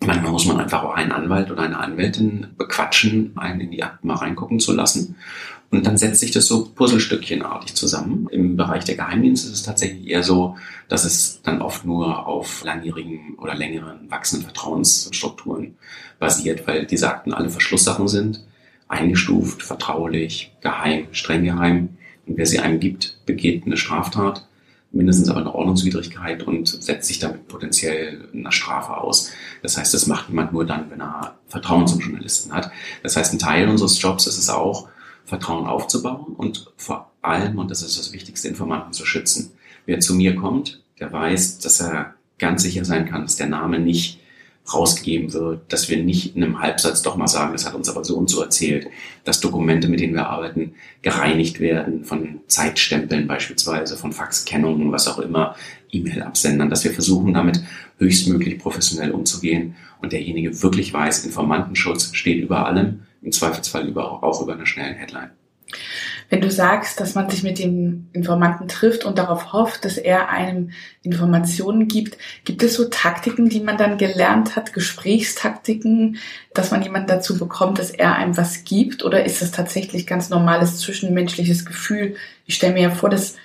Manchmal 0.02 0.32
muss 0.32 0.46
man 0.46 0.60
einfach 0.60 0.84
auch 0.84 0.94
einen 0.94 1.12
Anwalt 1.12 1.52
oder 1.52 1.64
eine 1.64 1.78
Anwältin 1.78 2.48
bequatschen, 2.58 3.34
einen 3.36 3.60
in 3.60 3.72
die 3.72 3.84
Akten 3.84 4.08
mal 4.08 4.16
reingucken 4.16 4.60
zu 4.60 4.74
lassen. 4.74 5.18
Und 5.72 5.86
dann 5.86 5.98
setzt 5.98 6.22
sich 6.22 6.32
das 6.32 6.48
so 6.48 6.66
Puzzlestückchenartig 6.66 7.76
zusammen. 7.76 8.28
Im 8.32 8.56
Bereich 8.56 8.86
der 8.86 8.96
Geheimdienste 8.96 9.50
ist 9.50 9.54
es 9.54 9.64
tatsächlich 9.64 10.08
eher 10.08 10.24
so, 10.24 10.56
dass 10.88 11.04
es 11.04 11.42
dann 11.44 11.62
oft 11.62 11.86
nur 11.86 12.26
auf 12.28 12.64
langjährigen 12.64 13.36
oder 13.38 13.54
längeren 13.54 14.10
wachsenden 14.10 14.46
Vertrauensstrukturen 14.46 15.76
basiert, 16.18 16.66
weil 16.66 16.86
diese 16.86 17.10
Akten 17.10 17.34
alle 17.34 17.50
Verschlusssachen 17.50 18.08
sind, 18.08 18.44
eingestuft, 18.88 19.62
vertraulich, 19.62 20.52
geheim, 20.62 21.08
streng 21.12 21.44
geheim. 21.44 21.98
Und 22.26 22.38
wer 22.38 22.48
sie 22.48 22.60
einem 22.60 22.80
gibt, 22.80 23.20
begeht 23.28 23.66
eine 23.66 23.78
Straftat, 23.78 24.48
mindestens 24.92 25.30
aber 25.30 25.42
eine 25.42 25.54
Ordnungswidrigkeit 25.54 26.44
und 26.44 26.68
setzt 26.68 27.08
sich 27.08 27.20
damit 27.20 27.48
potenziell 27.48 28.28
einer 28.34 28.52
Strafe 28.52 28.98
aus. 28.98 29.32
Das 29.62 29.78
heißt, 29.78 29.94
das 29.94 30.08
macht 30.08 30.30
jemand 30.30 30.52
nur 30.52 30.66
dann, 30.66 30.90
wenn 30.90 31.02
er 31.02 31.38
Vertrauen 31.48 31.88
zum 31.88 32.00
Journalisten 32.00 32.52
hat. 32.52 32.72
Das 33.04 33.16
heißt, 33.16 33.34
ein 33.34 33.40
Teil 33.40 33.70
unseres 33.70 34.02
Jobs 34.02 34.26
ist 34.28 34.38
es 34.38 34.50
auch, 34.50 34.90
Vertrauen 35.26 35.68
aufzubauen 35.68 36.34
und 36.36 36.72
vor 36.76 37.12
allem, 37.22 37.60
und 37.60 37.70
das 37.70 37.84
ist 37.84 38.00
das 38.00 38.14
Wichtigste, 38.14 38.48
Informanten 38.48 38.94
zu 38.94 39.06
schützen. 39.06 39.52
Wer 39.86 40.00
zu 40.00 40.16
mir 40.16 40.36
kommt, 40.36 40.82
der 41.00 41.12
weiß, 41.12 41.60
dass 41.60 41.82
er 41.82 42.16
ganz 42.40 42.64
sicher 42.64 42.84
sein 42.84 43.06
kann, 43.06 43.22
dass 43.22 43.36
der 43.36 43.48
Name 43.48 43.80
nicht 43.80 44.19
rausgegeben 44.74 45.34
wird, 45.34 45.62
dass 45.72 45.90
wir 45.90 46.02
nicht 46.04 46.36
in 46.36 46.44
einem 46.44 46.62
Halbsatz 46.62 47.02
doch 47.02 47.16
mal 47.16 47.28
sagen, 47.28 47.54
das 47.54 47.66
hat 47.66 47.76
uns 47.76 47.90
aber 47.90 48.04
so 48.04 48.16
und 48.18 48.30
so 48.30 48.42
erzählt, 48.42 48.88
dass 49.24 49.40
Dokumente, 49.40 49.88
mit 49.88 50.00
denen 50.00 50.14
wir 50.14 50.28
arbeiten, 50.28 50.74
gereinigt 51.02 51.60
werden 51.60 52.06
von 52.06 52.42
Zeitstempeln 52.48 53.28
beispielsweise, 53.28 53.98
von 53.98 54.12
Faxkennungen, 54.12 54.92
was 54.92 55.08
auch 55.08 55.20
immer, 55.20 55.56
E-Mail-Absendern, 55.92 56.70
dass 56.70 56.84
wir 56.84 56.92
versuchen, 56.92 57.34
damit 57.34 57.62
höchstmöglich 57.98 58.60
professionell 58.60 59.12
umzugehen 59.12 59.76
und 60.02 60.14
derjenige 60.14 60.62
wirklich 60.62 60.94
weiß, 60.94 61.26
Informantenschutz 61.26 62.12
steht 62.14 62.44
über 62.44 62.66
allem, 62.66 63.02
im 63.22 63.32
Zweifelsfall 63.32 63.88
über, 63.88 64.24
auch 64.24 64.42
über 64.42 64.54
einer 64.54 64.66
schnellen 64.66 64.96
Headline. 64.96 65.32
Wenn 66.30 66.42
du 66.42 66.52
sagst, 66.52 67.00
dass 67.00 67.16
man 67.16 67.28
sich 67.28 67.42
mit 67.42 67.58
dem 67.58 68.08
Informanten 68.14 68.68
trifft 68.68 69.04
und 69.04 69.18
darauf 69.18 69.52
hofft, 69.52 69.84
dass 69.84 69.98
er 69.98 70.30
einem 70.30 70.70
Informationen 71.02 71.88
gibt, 71.88 72.20
gibt 72.46 72.62
es 72.62 72.76
so 72.76 72.86
Taktiken, 72.86 73.50
die 73.50 73.62
man 73.62 73.78
dann 73.78 73.98
gelernt 73.98 74.56
hat, 74.56 74.74
Gesprächstaktiken, 74.74 76.18
dass 76.54 76.70
man 76.70 76.84
jemanden 76.84 77.08
dazu 77.08 77.40
bekommt, 77.40 77.80
dass 77.80 77.90
er 77.90 78.16
einem 78.16 78.38
was 78.38 78.64
gibt? 78.64 79.04
Oder 79.04 79.26
ist 79.26 79.42
das 79.42 79.50
tatsächlich 79.50 80.06
ganz 80.06 80.30
normales 80.30 80.78
zwischenmenschliches 80.78 81.66
Gefühl? 81.66 82.16
Ich 82.46 82.56
stelle 82.56 82.74
mir 82.74 82.84
ja 82.84 82.92
vor, 82.92 83.10
dass 83.10 83.36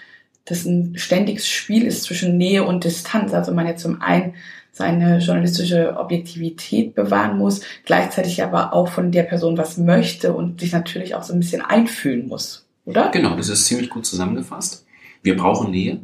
das 0.44 0.66
ein 0.66 0.98
ständiges 0.98 1.48
Spiel 1.48 1.86
ist 1.86 2.02
zwischen 2.02 2.36
Nähe 2.36 2.64
und 2.64 2.84
Distanz. 2.84 3.32
Also 3.32 3.52
man 3.52 3.66
ja 3.66 3.76
zum 3.76 4.02
einen 4.02 4.34
seine 4.72 5.20
journalistische 5.20 5.96
Objektivität 5.96 6.94
bewahren 6.94 7.38
muss, 7.38 7.62
gleichzeitig 7.86 8.42
aber 8.42 8.74
auch 8.74 8.88
von 8.88 9.10
der 9.10 9.22
Person 9.22 9.56
was 9.56 9.78
möchte 9.78 10.34
und 10.34 10.60
sich 10.60 10.72
natürlich 10.72 11.14
auch 11.14 11.22
so 11.22 11.32
ein 11.32 11.40
bisschen 11.40 11.62
einfühlen 11.62 12.26
muss 12.26 12.63
oder? 12.84 13.10
Genau, 13.10 13.36
das 13.36 13.48
ist 13.48 13.66
ziemlich 13.66 13.90
gut 13.90 14.06
zusammengefasst. 14.06 14.86
Wir 15.22 15.36
brauchen 15.36 15.70
Nähe, 15.70 16.00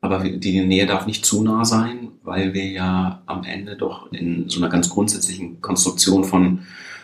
aber 0.00 0.20
die 0.28 0.60
Nähe 0.60 0.86
darf 0.86 1.06
nicht 1.06 1.24
zu 1.24 1.42
nah 1.42 1.64
sein, 1.64 2.08
weil 2.22 2.54
wir 2.54 2.66
ja 2.66 3.22
am 3.26 3.44
Ende 3.44 3.76
doch 3.76 4.12
in 4.12 4.48
so 4.48 4.60
einer 4.60 4.68
ganz 4.68 4.90
grundsätzlichen 4.90 5.60
Konstruktion 5.60 6.24
von 6.24 6.60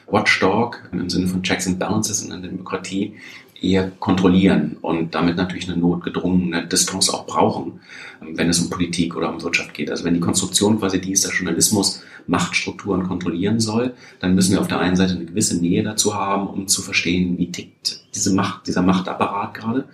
Watchdog 0.07 0.89
im 0.93 1.11
Sinne 1.11 1.29
von 1.29 1.43
Checks 1.43 1.67
and 1.67 1.79
Balances 1.79 2.23
in 2.23 2.33
einer 2.33 2.43
Demokratie 2.43 3.15
eher 3.61 3.91
kontrollieren 3.99 4.77
und 4.83 5.15
damit 5.15 5.37
natürlich 5.37 5.69
eine 5.69 5.79
notgedrungene 5.79 6.67
Distanz 6.67 7.11
auch 7.11 7.27
brauchen, 7.27 7.81
wenn 8.21 8.49
es 8.49 8.61
um 8.61 8.71
Politik 8.71 9.17
oder 9.17 9.33
um 9.33 9.43
Wirtschaft 9.43 9.75
geht. 9.75 9.91
Also 9.91 10.05
wenn 10.05 10.15
die 10.15 10.21
Konstruktion 10.21 10.79
quasi 10.79 11.01
die 11.01 11.13
ist, 11.13 11.25
dass 11.25 11.37
Journalismus 11.37 12.03
Machtstrukturen 12.27 13.03
kontrollieren 13.05 13.59
soll, 13.59 13.95
dann 14.21 14.35
müssen 14.35 14.53
wir 14.53 14.61
auf 14.61 14.69
der 14.69 14.79
einen 14.79 14.97
Seite 14.97 15.15
eine 15.15 15.25
gewisse 15.25 15.57
Nähe 15.59 15.83
dazu 15.83 16.15
haben, 16.15 16.47
um 16.47 16.69
zu 16.69 16.83
verstehen, 16.83 17.37
wie 17.39 17.51
tickt 17.51 17.98
diese 18.19 18.35
Macht, 18.35 18.67
dieser 18.67 18.83
Machtapparat 18.83 19.55
gerade, 19.55 19.85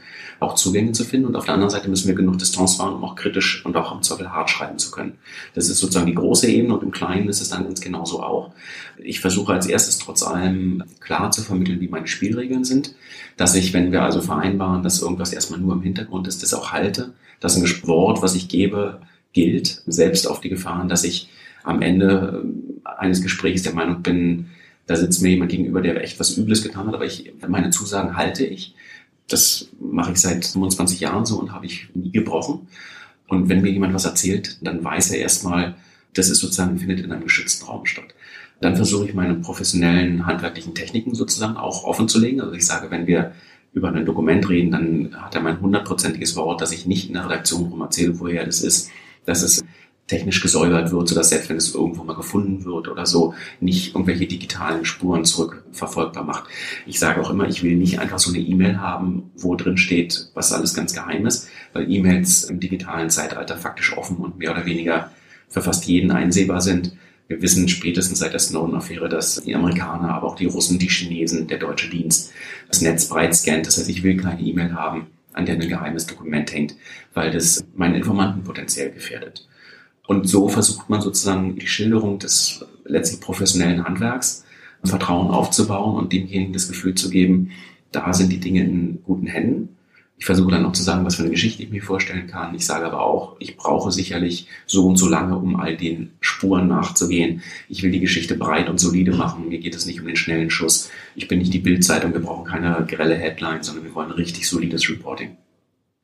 auch 0.41 0.55
Zugänge 0.55 0.93
zu 0.93 1.05
finden. 1.05 1.27
Und 1.27 1.37
auf 1.37 1.45
der 1.45 1.55
anderen 1.55 1.71
Seite 1.71 1.89
müssen 1.89 2.09
wir 2.09 2.15
genug 2.15 2.39
Distanz 2.39 2.79
wahren, 2.79 2.95
um 2.95 3.05
auch 3.05 3.15
kritisch 3.15 3.65
und 3.65 3.77
auch 3.77 3.95
im 3.95 4.03
Zweifel 4.03 4.33
hart 4.33 4.51
schreiben 4.51 4.79
zu 4.79 4.91
können. 4.91 5.19
Das 5.55 5.69
ist 5.69 5.79
sozusagen 5.79 6.07
die 6.07 6.15
große 6.15 6.49
Ebene 6.49 6.75
und 6.75 6.83
im 6.83 6.91
Kleinen 6.91 7.29
ist 7.29 7.41
es 7.41 7.51
dann 7.51 7.65
ganz 7.65 7.81
genauso 7.81 8.23
auch. 8.23 8.53
Ich 8.99 9.21
versuche 9.21 9.53
als 9.53 9.67
erstes 9.67 9.99
trotz 9.99 10.23
allem 10.23 10.85
klar 11.01 11.31
zu 11.31 11.43
vermitteln, 11.43 11.81
wie 11.81 11.89
meine 11.89 12.09
Spielregeln 12.09 12.65
sind, 12.65 12.95
dass 13.37 13.55
ich, 13.55 13.73
wenn 13.73 13.93
wir 13.93 14.03
also 14.03 14.21
vereinbaren, 14.21 14.83
dass 14.83 15.03
irgendwas 15.03 15.33
erstmal 15.33 15.61
nur 15.61 15.75
im 15.75 15.83
Hintergrund 15.83 16.27
ist, 16.27 16.43
das 16.43 16.55
auch 16.55 16.73
halte, 16.73 17.13
dass 17.41 17.57
ein 17.57 17.87
Wort, 17.87 18.23
was 18.23 18.35
ich 18.35 18.49
gebe, 18.49 19.01
gilt, 19.33 19.83
selbst 19.87 20.29
auf 20.29 20.41
die 20.41 20.49
Gefahren, 20.49 20.89
dass 20.89 21.05
ich 21.05 21.29
am 21.65 21.83
Ende 21.83 22.45
eines 22.85 23.23
Gesprächs 23.23 23.63
der 23.63 23.75
Meinung 23.75 24.03
bin, 24.03 24.51
da 24.87 24.97
sitzt 24.97 25.23
mir 25.23 25.31
jemand 25.31 25.51
gegenüber, 25.51 25.81
der 25.81 26.03
echt 26.03 26.21
was 26.21 26.37
Übles 26.37 26.63
getan 26.63 26.87
hat, 26.87 26.95
aber 26.95 27.07
ich, 27.07 27.33
meine 27.47 27.71
Zusagen 27.71 28.17
halte 28.17 28.45
ich. 28.45 28.75
Das 29.29 29.71
mache 29.81 30.13
ich 30.13 30.19
seit 30.19 30.45
25 30.45 31.01
Jahren 31.01 31.25
so 31.25 31.39
und 31.39 31.53
habe 31.53 31.65
ich 31.65 31.89
nie 31.95 32.11
gebrochen. 32.11 32.69
Und 33.27 33.49
wenn 33.49 33.63
mir 33.63 33.71
jemand 33.71 33.95
was 33.95 34.05
erzählt, 34.05 34.59
dann 34.61 34.85
weiß 34.85 35.13
er 35.13 35.21
erstmal, 35.21 35.77
das 36.13 36.29
ist 36.29 36.41
sozusagen, 36.41 36.79
findet 36.79 37.01
in 37.01 37.11
einem 37.11 37.25
geschützten 37.25 37.67
Raum 37.67 37.87
statt. 37.87 38.15
Dann 38.61 38.77
versuche 38.77 39.07
ich 39.07 39.15
meine 39.15 39.35
professionellen 39.35 40.27
handwerklichen 40.27 40.75
Techniken 40.75 41.15
sozusagen 41.15 41.57
auch 41.57 41.85
offen 41.85 42.09
zu 42.09 42.21
legen. 42.21 42.41
Also 42.41 42.53
ich 42.53 42.67
sage, 42.67 42.91
wenn 42.91 43.07
wir 43.07 43.33
über 43.73 43.93
ein 43.93 44.07
Dokument 44.07 44.49
reden, 44.49 44.71
dann 44.71 45.17
hat 45.17 45.35
er 45.35 45.41
mein 45.41 45.61
hundertprozentiges 45.61 46.37
Wort, 46.37 46.61
dass 46.61 46.73
ich 46.73 46.87
nicht 46.87 47.09
in 47.09 47.15
der 47.15 47.25
Redaktion 47.25 47.65
rum 47.65 47.81
erzähle, 47.81 48.19
woher 48.21 48.45
das 48.45 48.61
ist, 48.61 48.91
dass 49.25 49.43
es 49.43 49.64
technisch 50.07 50.43
gesäubert 50.43 50.93
wird, 50.93 51.09
sodass 51.09 51.31
selbst 51.31 51.49
wenn 51.49 51.57
es 51.57 51.75
irgendwo 51.75 52.05
mal 52.05 52.15
gefunden 52.17 52.65
wird 52.65 52.89
oder 52.89 53.07
so, 53.07 53.35
nicht 53.61 53.95
irgendwelche 53.95 54.27
digitalen 54.27 54.85
Spuren 54.85 55.25
zurückverfolgbar 55.25 56.25
macht. 56.25 56.45
Ich 56.87 56.99
sage 56.99 57.23
auch 57.23 57.31
immer, 57.31 57.49
ich 57.49 57.63
will 57.63 57.77
nicht 57.77 57.99
einfach 58.01 58.19
so 58.19 58.31
eine 58.31 58.41
E-Mail 58.41 58.81
haben, 58.81 59.31
wo 59.37 59.55
drin 59.55 59.79
steht, 59.79 60.29
was 60.35 60.53
alles 60.53 60.75
ganz 60.75 60.93
geheim 60.93 61.27
ist, 61.27 61.49
weil 61.73 61.91
E-Mails 61.91 62.45
im 62.45 62.61
digitalen 62.61 63.09
Zeitalter 63.09 63.57
faktisch 63.57 63.97
offen 63.97 64.19
und 64.19 64.39
mehr 64.39 64.51
oder 64.51 64.67
weniger 64.67 65.11
für 65.49 65.63
fast 65.63 65.87
jeden 65.87 66.11
einsehbar 66.11 66.61
sind. 66.61 66.93
Wir 67.27 67.41
wissen 67.41 67.69
spätestens 67.69 68.19
seit 68.19 68.35
der 68.35 68.41
Snowden-Affäre, 68.41 69.09
dass 69.09 69.43
die 69.43 69.55
Amerikaner, 69.55 70.11
aber 70.11 70.27
auch 70.27 70.37
die 70.37 70.45
Russen, 70.45 70.79
die 70.79 70.91
Chinesen, 70.91 71.47
der 71.47 71.59
deutsche 71.59 71.89
Dienst 71.89 72.33
das 72.69 72.83
Netz 72.83 73.09
breit 73.09 73.35
scannt. 73.35 73.67
Das 73.67 73.79
heißt, 73.79 73.89
ich 73.89 74.03
will 74.03 74.19
keine 74.19 74.43
E-Mail 74.43 74.75
haben, 74.75 75.07
an 75.33 75.47
der 75.47 75.55
ein 75.55 75.69
geheimes 75.69 76.07
Dokument 76.07 76.53
hängt, 76.53 76.77
weil 77.15 77.31
das 77.31 77.65
mein 77.75 77.95
Informanten 77.95 78.45
potenziell 78.45 78.91
gefährdet. 78.91 79.49
Und 80.07 80.29
so 80.29 80.49
versucht 80.49 80.91
man 80.91 81.01
sozusagen 81.01 81.57
die 81.57 81.67
Schilderung 81.67 82.19
des 82.19 82.65
letztlich 82.85 83.21
professionellen 83.21 83.85
Handwerks, 83.85 84.45
Vertrauen 84.85 85.31
aufzubauen 85.31 85.97
und 85.97 86.13
demjenigen 86.13 86.53
das 86.53 86.69
Gefühl 86.69 86.95
zu 86.95 87.09
geben, 87.09 87.51
da 87.91 88.13
sind 88.13 88.31
die 88.31 88.41
Dinge 88.41 88.65
in 88.65 89.03
guten 89.05 89.27
Händen. 89.27 89.77
Ich 90.17 90.27
versuche 90.27 90.53
dann 90.53 90.65
auch 90.65 90.73
zu 90.73 90.83
sagen, 90.83 91.05
was 91.05 91.17
für 91.17 91.23
eine 91.23 91.31
Geschichte 91.31 91.63
ich 91.63 91.71
mir 91.71 91.83
vorstellen 91.83 92.27
kann. 92.27 92.55
Ich 92.55 92.67
sage 92.67 92.87
aber 92.87 93.01
auch, 93.01 93.37
ich 93.41 93.57
brauche 93.57 93.91
sicherlich 93.91 94.47
so 94.67 94.87
und 94.87 94.97
so 94.97 95.09
lange, 95.09 95.37
um 95.37 95.57
all 95.57 95.77
den 95.77 96.13
Spuren 96.21 96.69
nachzugehen. 96.69 97.43
Ich 97.69 97.83
will 97.83 97.91
die 97.91 98.01
Geschichte 98.01 98.37
breit 98.37 98.69
und 98.69 98.79
solide 98.79 99.13
machen. 99.13 99.49
Mir 99.49 99.59
geht 99.59 99.75
es 99.75 99.87
nicht 99.87 100.01
um 100.01 100.07
den 100.07 100.17
schnellen 100.17 100.51
Schuss. 100.51 100.91
Ich 101.17 101.27
bin 101.29 101.41
nicht 101.41 101.53
die 101.53 101.59
Bildzeitung. 101.59 102.13
Wir 102.13 102.21
brauchen 102.21 102.45
keine 102.45 102.85
grelle 102.87 103.17
Headline, 103.17 103.63
sondern 103.63 103.85
wir 103.85 103.95
wollen 103.95 104.13
richtig 104.13 104.49
solides 104.49 104.89
Reporting. 104.89 105.37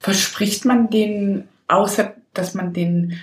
Verspricht 0.01 0.65
man 0.65 0.91
den, 0.91 1.45
außer 1.69 2.15
dass 2.35 2.55
man 2.55 2.73
den 2.73 3.21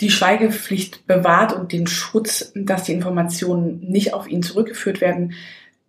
die 0.00 0.10
Schweigepflicht 0.10 1.06
bewahrt 1.06 1.52
und 1.52 1.72
den 1.72 1.86
Schutz, 1.86 2.52
dass 2.54 2.84
die 2.84 2.92
Informationen 2.92 3.80
nicht 3.80 4.14
auf 4.14 4.28
ihn 4.28 4.42
zurückgeführt 4.42 5.00
werden. 5.00 5.34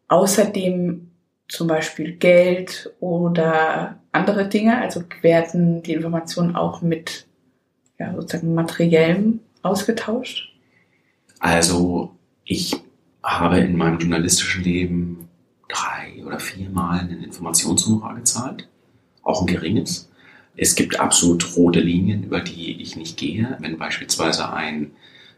Außerdem 0.07 1.11
zum 1.47 1.67
Beispiel 1.67 2.13
Geld 2.13 2.93
oder 2.99 3.99
andere 4.11 4.47
Dinge, 4.47 4.81
also 4.81 5.03
werden 5.21 5.83
die 5.83 5.93
Informationen 5.93 6.55
auch 6.55 6.81
mit 6.81 7.27
ja, 7.99 8.13
sozusagen 8.15 8.53
materiellem 8.53 9.39
ausgetauscht? 9.61 10.53
Also 11.39 12.15
ich 12.45 12.75
habe 13.23 13.59
in 13.59 13.75
meinem 13.75 13.99
journalistischen 13.99 14.63
Leben 14.63 15.29
drei 15.67 16.23
oder 16.25 16.39
viermal 16.39 16.99
ein 16.99 17.23
Informationshonorar 17.23 18.15
gezahlt, 18.15 18.67
auch 19.23 19.41
ein 19.41 19.47
geringes. 19.47 20.08
Es 20.61 20.75
gibt 20.75 20.99
absolut 20.99 21.55
rote 21.55 21.79
Linien, 21.79 22.25
über 22.25 22.41
die 22.41 22.81
ich 22.81 22.97
nicht 22.97 23.15
gehe. 23.15 23.55
Wenn 23.61 23.77
beispielsweise 23.77 24.51
ein 24.51 24.91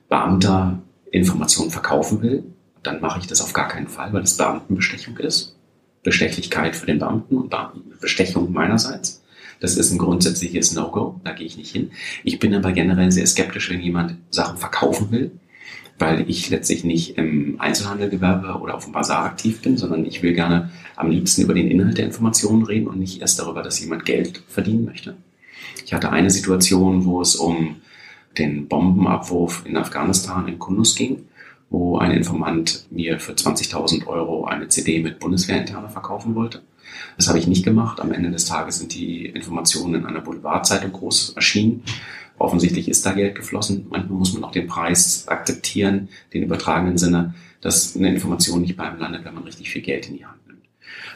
Beamter 0.09 0.81
Informationen 1.11 1.69
verkaufen 1.69 2.23
will, 2.23 2.43
dann 2.81 3.01
mache 3.01 3.19
ich 3.19 3.27
das 3.27 3.41
auf 3.41 3.53
gar 3.53 3.67
keinen 3.67 3.87
Fall, 3.87 4.11
weil 4.13 4.21
das 4.21 4.37
Beamtenbestechung 4.37 5.15
ist. 5.17 5.55
Bestechlichkeit 6.01 6.75
für 6.75 6.87
den 6.87 6.97
Beamten 6.97 7.37
und 7.37 7.53
Bestechung 7.99 8.51
meinerseits. 8.51 9.21
Das 9.59 9.77
ist 9.77 9.91
ein 9.91 9.99
grundsätzliches 9.99 10.73
No-Go, 10.73 11.21
da 11.23 11.33
gehe 11.33 11.45
ich 11.45 11.55
nicht 11.55 11.71
hin. 11.71 11.91
Ich 12.23 12.39
bin 12.39 12.55
aber 12.55 12.71
generell 12.71 13.11
sehr 13.11 13.27
skeptisch, 13.27 13.69
wenn 13.69 13.79
jemand 13.79 14.15
Sachen 14.31 14.57
verkaufen 14.57 15.11
will 15.11 15.31
weil 16.01 16.29
ich 16.29 16.49
letztlich 16.49 16.83
nicht 16.83 17.17
im 17.17 17.55
Einzelhandelgewerbe 17.59 18.59
oder 18.59 18.75
auf 18.75 18.85
dem 18.85 18.93
Bazar 18.93 19.23
aktiv 19.23 19.61
bin, 19.61 19.77
sondern 19.77 20.05
ich 20.05 20.23
will 20.23 20.33
gerne 20.33 20.71
am 20.95 21.11
liebsten 21.11 21.43
über 21.43 21.53
den 21.53 21.69
Inhalt 21.69 21.97
der 21.97 22.05
Informationen 22.05 22.63
reden 22.63 22.87
und 22.87 22.99
nicht 22.99 23.21
erst 23.21 23.39
darüber, 23.39 23.61
dass 23.61 23.79
jemand 23.79 24.05
Geld 24.05 24.41
verdienen 24.47 24.85
möchte. 24.85 25.15
Ich 25.85 25.93
hatte 25.93 26.11
eine 26.11 26.29
Situation, 26.29 27.05
wo 27.05 27.21
es 27.21 27.35
um 27.35 27.77
den 28.37 28.67
Bombenabwurf 28.67 29.63
in 29.65 29.77
Afghanistan 29.77 30.47
in 30.47 30.57
Kunduz 30.57 30.95
ging, 30.95 31.23
wo 31.69 31.97
ein 31.97 32.11
Informant 32.11 32.87
mir 32.89 33.19
für 33.19 33.33
20.000 33.33 34.07
Euro 34.07 34.45
eine 34.45 34.67
CD 34.67 35.01
mit 35.01 35.19
Bundeswehrinterne 35.19 35.89
verkaufen 35.89 36.35
wollte. 36.35 36.61
Das 37.17 37.27
habe 37.27 37.39
ich 37.39 37.47
nicht 37.47 37.63
gemacht. 37.63 37.99
Am 37.99 38.11
Ende 38.11 38.31
des 38.31 38.45
Tages 38.45 38.79
sind 38.79 38.93
die 38.93 39.25
Informationen 39.25 39.95
in 39.95 40.05
einer 40.05 40.21
Boulevardzeitung 40.21 40.91
groß 40.91 41.33
erschienen. 41.35 41.83
Offensichtlich 42.41 42.89
ist 42.89 43.05
da 43.05 43.11
Geld 43.11 43.35
geflossen. 43.35 43.85
Manchmal 43.89 44.17
muss 44.17 44.33
man 44.33 44.43
auch 44.43 44.51
den 44.51 44.65
Preis 44.65 45.27
akzeptieren, 45.27 46.09
den 46.33 46.41
übertragenen 46.41 46.97
Sinne, 46.97 47.35
dass 47.61 47.95
eine 47.95 48.11
Information 48.11 48.61
nicht 48.61 48.75
bei 48.75 48.83
einem 48.83 48.99
landet, 48.99 49.25
wenn 49.25 49.35
man 49.35 49.43
richtig 49.43 49.69
viel 49.69 49.83
Geld 49.83 50.09
in 50.09 50.17
die 50.17 50.25
Hand 50.25 50.47
nimmt. 50.47 50.63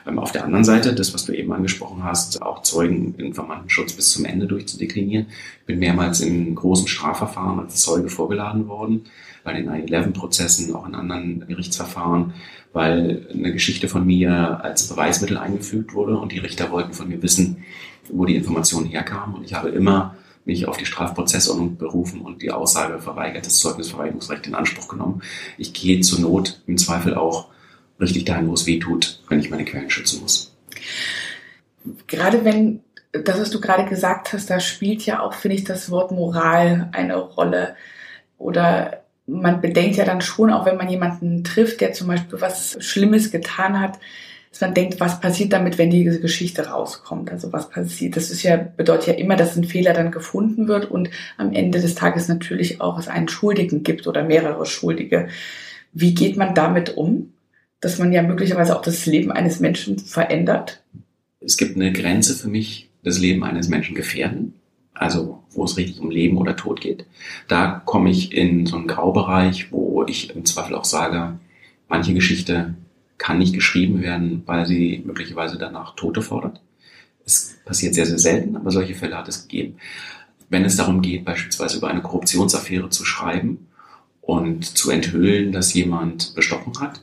Ähm, 0.07 0.19
auf 0.19 0.31
der 0.31 0.43
anderen 0.43 0.63
Seite, 0.63 0.93
das, 0.93 1.15
was 1.15 1.25
du 1.25 1.33
eben 1.33 1.51
angesprochen 1.51 2.03
hast, 2.03 2.43
auch 2.43 2.61
Zeugen 2.61 3.15
Informantenschutz 3.15 3.93
bis 3.93 4.11
zum 4.11 4.25
Ende 4.25 4.45
durchzudeklinieren. 4.45 5.25
Ich 5.61 5.65
bin 5.65 5.79
mehrmals 5.79 6.21
in 6.21 6.53
großen 6.53 6.87
Strafverfahren 6.87 7.59
als 7.59 7.81
Zeuge 7.81 8.09
vorgeladen 8.09 8.67
worden, 8.67 9.05
bei 9.43 9.53
den 9.53 9.67
9-11-Prozessen, 9.67 10.75
auch 10.75 10.87
in 10.87 10.93
anderen 10.93 11.47
Gerichtsverfahren, 11.47 12.33
weil 12.71 13.27
eine 13.33 13.51
Geschichte 13.51 13.87
von 13.87 14.05
mir 14.05 14.63
als 14.63 14.89
Beweismittel 14.89 15.37
eingefügt 15.37 15.95
wurde 15.95 16.17
und 16.17 16.31
die 16.31 16.39
Richter 16.39 16.69
wollten 16.69 16.93
von 16.93 17.09
mir 17.09 17.23
wissen, 17.23 17.63
wo 18.11 18.25
die 18.25 18.35
Informationen 18.35 18.85
herkamen. 18.85 19.35
Und 19.35 19.43
ich 19.43 19.55
habe 19.55 19.69
immer 19.69 20.15
mich 20.45 20.67
auf 20.67 20.77
die 20.77 20.85
Strafprozessordnung 20.85 21.77
berufen 21.77 22.21
und 22.21 22.41
die 22.41 22.51
Aussage 22.51 22.99
verweigert, 22.99 23.45
das 23.45 23.57
Zeugnisverweigerungsrecht 23.57 24.47
in 24.47 24.55
Anspruch 24.55 24.87
genommen. 24.87 25.21
Ich 25.57 25.73
gehe 25.73 25.99
zur 26.01 26.19
Not 26.19 26.61
im 26.67 26.77
Zweifel 26.77 27.15
auch 27.15 27.47
richtig 27.99 28.25
dahin, 28.25 28.47
wo 28.47 28.53
es 28.53 28.65
weh 28.65 28.79
tut, 28.79 29.21
wenn 29.27 29.39
ich 29.39 29.49
meine 29.49 29.65
Quellen 29.65 29.89
schützen 29.89 30.21
muss. 30.21 30.55
Gerade 32.07 32.45
wenn 32.45 32.81
das, 33.11 33.39
was 33.39 33.49
du 33.49 33.59
gerade 33.59 33.85
gesagt 33.85 34.33
hast, 34.33 34.49
da 34.49 34.59
spielt 34.59 35.05
ja 35.05 35.21
auch, 35.21 35.33
finde 35.33 35.55
ich, 35.55 35.63
das 35.63 35.89
Wort 35.89 36.11
Moral 36.11 36.89
eine 36.91 37.17
Rolle. 37.17 37.75
Oder 38.37 39.03
man 39.25 39.61
bedenkt 39.61 39.95
ja 39.95 40.05
dann 40.05 40.21
schon, 40.21 40.51
auch 40.51 40.65
wenn 40.65 40.77
man 40.77 40.89
jemanden 40.89 41.43
trifft, 41.43 41.81
der 41.81 41.93
zum 41.93 42.07
Beispiel 42.07 42.41
was 42.41 42.77
Schlimmes 42.79 43.31
getan 43.31 43.79
hat, 43.79 43.99
dass 44.55 44.61
man 44.61 44.73
denkt, 44.73 45.01
was 45.01 45.19
passiert 45.19 45.51
damit, 45.51 45.77
wenn 45.77 45.89
diese 45.89 46.21
Geschichte 46.21 46.67
rauskommt? 46.67 47.29
Also 47.29 47.51
was 47.51 47.69
passiert? 47.69 48.15
Das 48.15 48.31
ist 48.31 48.41
ja, 48.41 48.55
bedeutet 48.55 49.07
ja 49.07 49.13
immer, 49.15 49.35
dass 49.35 49.57
ein 49.57 49.65
Fehler 49.65 49.91
dann 49.91 50.11
gefunden 50.11 50.69
wird 50.69 50.89
und 50.89 51.09
am 51.35 51.51
Ende 51.51 51.81
des 51.81 51.93
Tages 51.93 52.29
natürlich 52.29 52.79
auch 52.79 52.97
es 52.97 53.09
einen 53.09 53.27
Schuldigen 53.27 53.83
gibt 53.83 54.07
oder 54.07 54.23
mehrere 54.23 54.65
Schuldige. 54.65 55.27
Wie 55.91 56.15
geht 56.15 56.37
man 56.37 56.55
damit 56.55 56.95
um? 56.95 57.33
Dass 57.81 57.99
man 57.99 58.13
ja 58.13 58.23
möglicherweise 58.23 58.77
auch 58.77 58.81
das 58.81 59.05
Leben 59.05 59.29
eines 59.29 59.59
Menschen 59.59 59.99
verändert? 59.99 60.81
Es 61.41 61.57
gibt 61.57 61.75
eine 61.75 61.91
Grenze 61.91 62.33
für 62.33 62.47
mich, 62.47 62.89
das 63.03 63.19
Leben 63.19 63.43
eines 63.43 63.67
Menschen 63.67 63.93
gefährden. 63.93 64.53
Also 64.93 65.43
wo 65.51 65.65
es 65.65 65.75
richtig 65.75 65.99
um 65.99 66.09
Leben 66.09 66.37
oder 66.37 66.55
Tod 66.55 66.79
geht. 66.79 67.05
Da 67.49 67.81
komme 67.83 68.09
ich 68.09 68.31
in 68.31 68.65
so 68.65 68.77
einen 68.77 68.87
Graubereich, 68.87 69.73
wo 69.73 70.05
ich 70.07 70.33
im 70.33 70.45
Zweifel 70.45 70.75
auch 70.75 70.85
sage, 70.85 71.37
manche 71.89 72.13
Geschichte 72.13 72.75
kann 73.17 73.37
nicht 73.37 73.53
geschrieben 73.53 74.01
werden, 74.01 74.43
weil 74.45 74.65
sie 74.65 75.03
möglicherweise 75.05 75.57
danach 75.57 75.95
Tote 75.95 76.21
fordert. 76.21 76.61
Es 77.25 77.57
passiert 77.65 77.95
sehr, 77.95 78.05
sehr 78.05 78.19
selten, 78.19 78.55
aber 78.55 78.71
solche 78.71 78.95
Fälle 78.95 79.17
hat 79.17 79.27
es 79.27 79.47
gegeben. 79.47 79.77
Wenn 80.49 80.65
es 80.65 80.75
darum 80.75 81.01
geht, 81.01 81.25
beispielsweise 81.25 81.77
über 81.77 81.89
eine 81.89 82.01
Korruptionsaffäre 82.01 82.89
zu 82.89 83.03
schreiben 83.03 83.67
und 84.21 84.65
zu 84.77 84.91
enthüllen, 84.91 85.51
dass 85.51 85.73
jemand 85.73 86.35
bestochen 86.35 86.79
hat, 86.79 87.01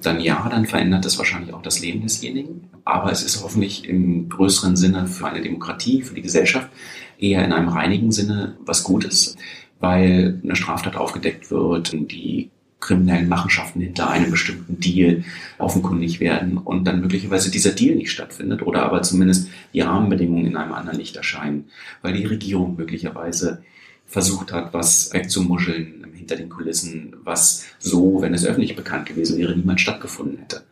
dann 0.00 0.20
ja, 0.20 0.48
dann 0.48 0.66
verändert 0.66 1.04
das 1.04 1.18
wahrscheinlich 1.18 1.52
auch 1.52 1.62
das 1.62 1.80
Leben 1.80 2.02
desjenigen. 2.02 2.70
Aber 2.84 3.10
es 3.10 3.24
ist 3.24 3.42
hoffentlich 3.42 3.88
im 3.88 4.28
größeren 4.28 4.76
Sinne 4.76 5.08
für 5.08 5.26
eine 5.26 5.42
Demokratie, 5.42 6.02
für 6.02 6.14
die 6.14 6.22
Gesellschaft 6.22 6.70
eher 7.18 7.44
in 7.44 7.52
einem 7.52 7.68
reinigen 7.68 8.12
Sinne 8.12 8.56
was 8.64 8.84
Gutes, 8.84 9.36
weil 9.80 10.40
eine 10.44 10.54
Straftat 10.54 10.96
aufgedeckt 10.96 11.50
wird, 11.50 11.92
die 11.92 12.50
kriminellen 12.80 13.28
Machenschaften 13.28 13.80
hinter 13.80 14.08
einem 14.08 14.30
bestimmten 14.30 14.78
Deal 14.78 15.24
offenkundig 15.58 16.20
werden 16.20 16.58
und 16.58 16.84
dann 16.84 17.00
möglicherweise 17.00 17.50
dieser 17.50 17.72
Deal 17.72 17.96
nicht 17.96 18.10
stattfindet 18.10 18.62
oder 18.62 18.84
aber 18.84 19.02
zumindest 19.02 19.48
die 19.74 19.80
Rahmenbedingungen 19.80 20.46
in 20.46 20.56
einem 20.56 20.72
anderen 20.72 20.98
Licht 20.98 21.16
erscheinen, 21.16 21.66
weil 22.02 22.12
die 22.12 22.24
Regierung 22.24 22.76
möglicherweise 22.76 23.62
versucht 24.06 24.52
hat, 24.52 24.72
was 24.72 25.12
wegzumuscheln 25.12 26.06
hinter 26.14 26.36
den 26.36 26.48
Kulissen, 26.48 27.16
was 27.24 27.66
so, 27.78 28.22
wenn 28.22 28.34
es 28.34 28.44
öffentlich 28.44 28.76
bekannt 28.76 29.06
gewesen 29.06 29.38
wäre, 29.38 29.56
niemals 29.56 29.80
stattgefunden 29.80 30.38
hätte. 30.38 30.62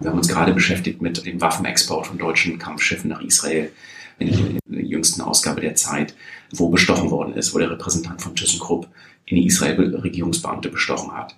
Wir 0.00 0.10
haben 0.10 0.18
uns 0.18 0.28
gerade 0.28 0.52
beschäftigt 0.52 1.02
mit 1.02 1.26
dem 1.26 1.40
Waffenexport 1.40 2.06
von 2.06 2.18
deutschen 2.18 2.58
Kampfschiffen 2.58 3.10
nach 3.10 3.20
Israel 3.20 3.72
in 4.18 4.58
der 4.66 4.82
jüngsten 4.84 5.20
Ausgabe 5.20 5.60
der 5.60 5.74
Zeit, 5.74 6.14
wo 6.52 6.68
bestochen 6.68 7.10
worden 7.10 7.34
ist, 7.34 7.54
wo 7.54 7.58
der 7.58 7.70
Repräsentant 7.70 8.20
von 8.22 8.34
ThyssenKrupp 8.34 8.88
in 9.26 9.36
Israel 9.38 9.94
Regierungsbeamte 9.96 10.68
bestochen 10.68 11.12
hat. 11.12 11.36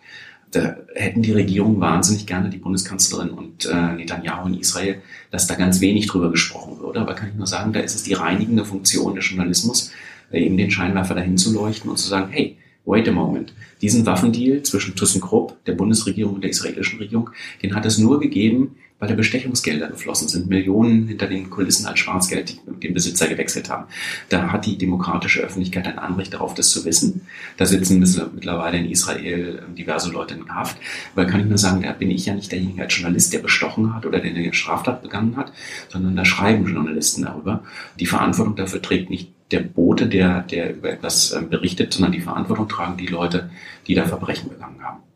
Da 0.53 0.77
hätten 0.95 1.23
die 1.23 1.33
Regierungen 1.33 1.81
wahnsinnig 1.81 2.27
gerne, 2.27 2.51
die 2.51 2.59
Bundeskanzlerin 2.59 3.31
und 3.31 3.67
äh, 3.67 3.93
Netanyahu 3.93 4.49
in 4.49 4.59
Israel, 4.59 5.01
dass 5.31 5.47
da 5.47 5.55
ganz 5.55 5.81
wenig 5.81 6.09
drüber 6.09 6.31
gesprochen 6.31 6.81
würde. 6.81 7.01
Aber 7.01 7.15
kann 7.15 7.29
ich 7.29 7.37
nur 7.37 7.47
sagen, 7.47 7.73
da 7.73 7.81
ist 7.81 7.95
es 7.95 8.03
die 8.03 8.15
reinigende 8.15 8.65
Funktion 8.65 9.15
des 9.15 9.29
Journalismus, 9.29 9.93
äh, 10.33 10.45
eben 10.45 10.57
den 10.57 10.71
Scheinwerfer 10.71 11.15
dahin 11.15 11.39
zu 11.39 11.53
leuchten 11.53 11.89
und 11.89 11.99
zu 11.99 12.09
sagen, 12.09 12.33
hey, 12.33 12.57
wait 12.85 13.09
a 13.09 13.13
moment, 13.13 13.55
diesen 13.81 14.07
Waffendeal 14.07 14.63
zwischen 14.63 14.97
ThyssenKrupp, 14.97 15.65
der 15.67 15.75
Bundesregierung 15.75 16.35
und 16.35 16.43
der 16.43 16.51
israelischen 16.51 16.99
Regierung, 16.99 17.31
den 17.63 17.75
hat 17.75 17.87
es 17.87 17.99
nur 17.99 18.19
gegeben, 18.19 18.77
weil 19.01 19.09
da 19.09 19.15
Bestechungsgelder 19.15 19.89
geflossen 19.89 20.29
sind, 20.29 20.49
Millionen 20.49 21.09
hinter 21.09 21.27
den 21.27 21.51
Kulissen 21.51 21.87
als 21.87 21.99
Schwarzgeld 21.99 22.51
die 22.51 22.61
den 22.81 22.95
Besitzer 22.95 23.27
gewechselt 23.27 23.71
haben. 23.71 23.87
Da 24.29 24.53
hat 24.53 24.67
die 24.67 24.79
demokratische 24.79 25.41
Öffentlichkeit 25.41 25.87
ein 25.87 25.99
Anrecht 25.99 26.35
darauf, 26.35 26.55
das 26.55 26.71
zu 26.71 26.85
wissen. 26.85 27.23
Da 27.57 27.67
sitzen 27.67 27.99
mittlerweile 28.35 28.79
in 28.79 28.91
Israel 28.91 29.63
ähm, 29.67 29.75
diverse 29.75 30.11
Leute 30.11 30.35
in 30.35 30.55
Haft. 30.55 30.77
Weil 31.15 31.27
kann 31.27 31.41
ich 31.41 31.47
nur 31.47 31.59
sagen, 31.59 31.83
da 31.83 31.93
bin 31.93 32.11
ich 32.11 32.27
ja 32.27 32.35
nicht 32.35 32.53
derjenige 32.53 32.83
als 32.83 32.95
Journalist, 32.95 33.33
der 33.33 33.39
bestochen 33.39 33.95
hat 33.95 34.07
oder 34.07 34.21
der 34.21 34.31
eine 34.31 34.53
Straftat 34.53 35.03
begangen 35.03 35.37
hat, 35.37 35.53
sondern 35.89 36.17
da 36.17 36.25
schreiben 36.25 36.67
Journalisten 36.67 37.23
darüber. 37.23 37.65
Die 37.99 38.07
Verantwortung 38.07 38.57
dafür 38.57 38.83
trägt 38.83 39.11
nicht 39.11 39.33
der 39.51 39.61
Bote, 39.61 40.07
der, 40.07 40.43
der 40.43 40.77
über 40.77 40.91
etwas 40.91 41.33
ähm, 41.33 41.49
berichtet, 41.49 41.93
sondern 41.93 42.13
die 42.13 42.21
Verantwortung 42.21 42.69
tragen 42.69 42.97
die 42.97 43.07
Leute, 43.07 43.51
die 43.87 43.95
da 43.95 44.07
Verbrechen 44.07 44.49
begangen 44.49 44.83
haben. 44.83 45.10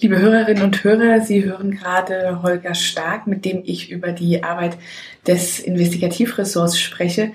Liebe 0.00 0.18
Hörerinnen 0.18 0.62
und 0.62 0.82
Hörer, 0.82 1.20
Sie 1.20 1.44
hören 1.44 1.72
gerade 1.72 2.42
Holger 2.42 2.74
Stark, 2.74 3.26
mit 3.26 3.44
dem 3.44 3.62
ich 3.66 3.90
über 3.90 4.12
die 4.12 4.42
Arbeit 4.42 4.78
des 5.26 5.60
Investigativressorts 5.60 6.80
spreche. 6.80 7.32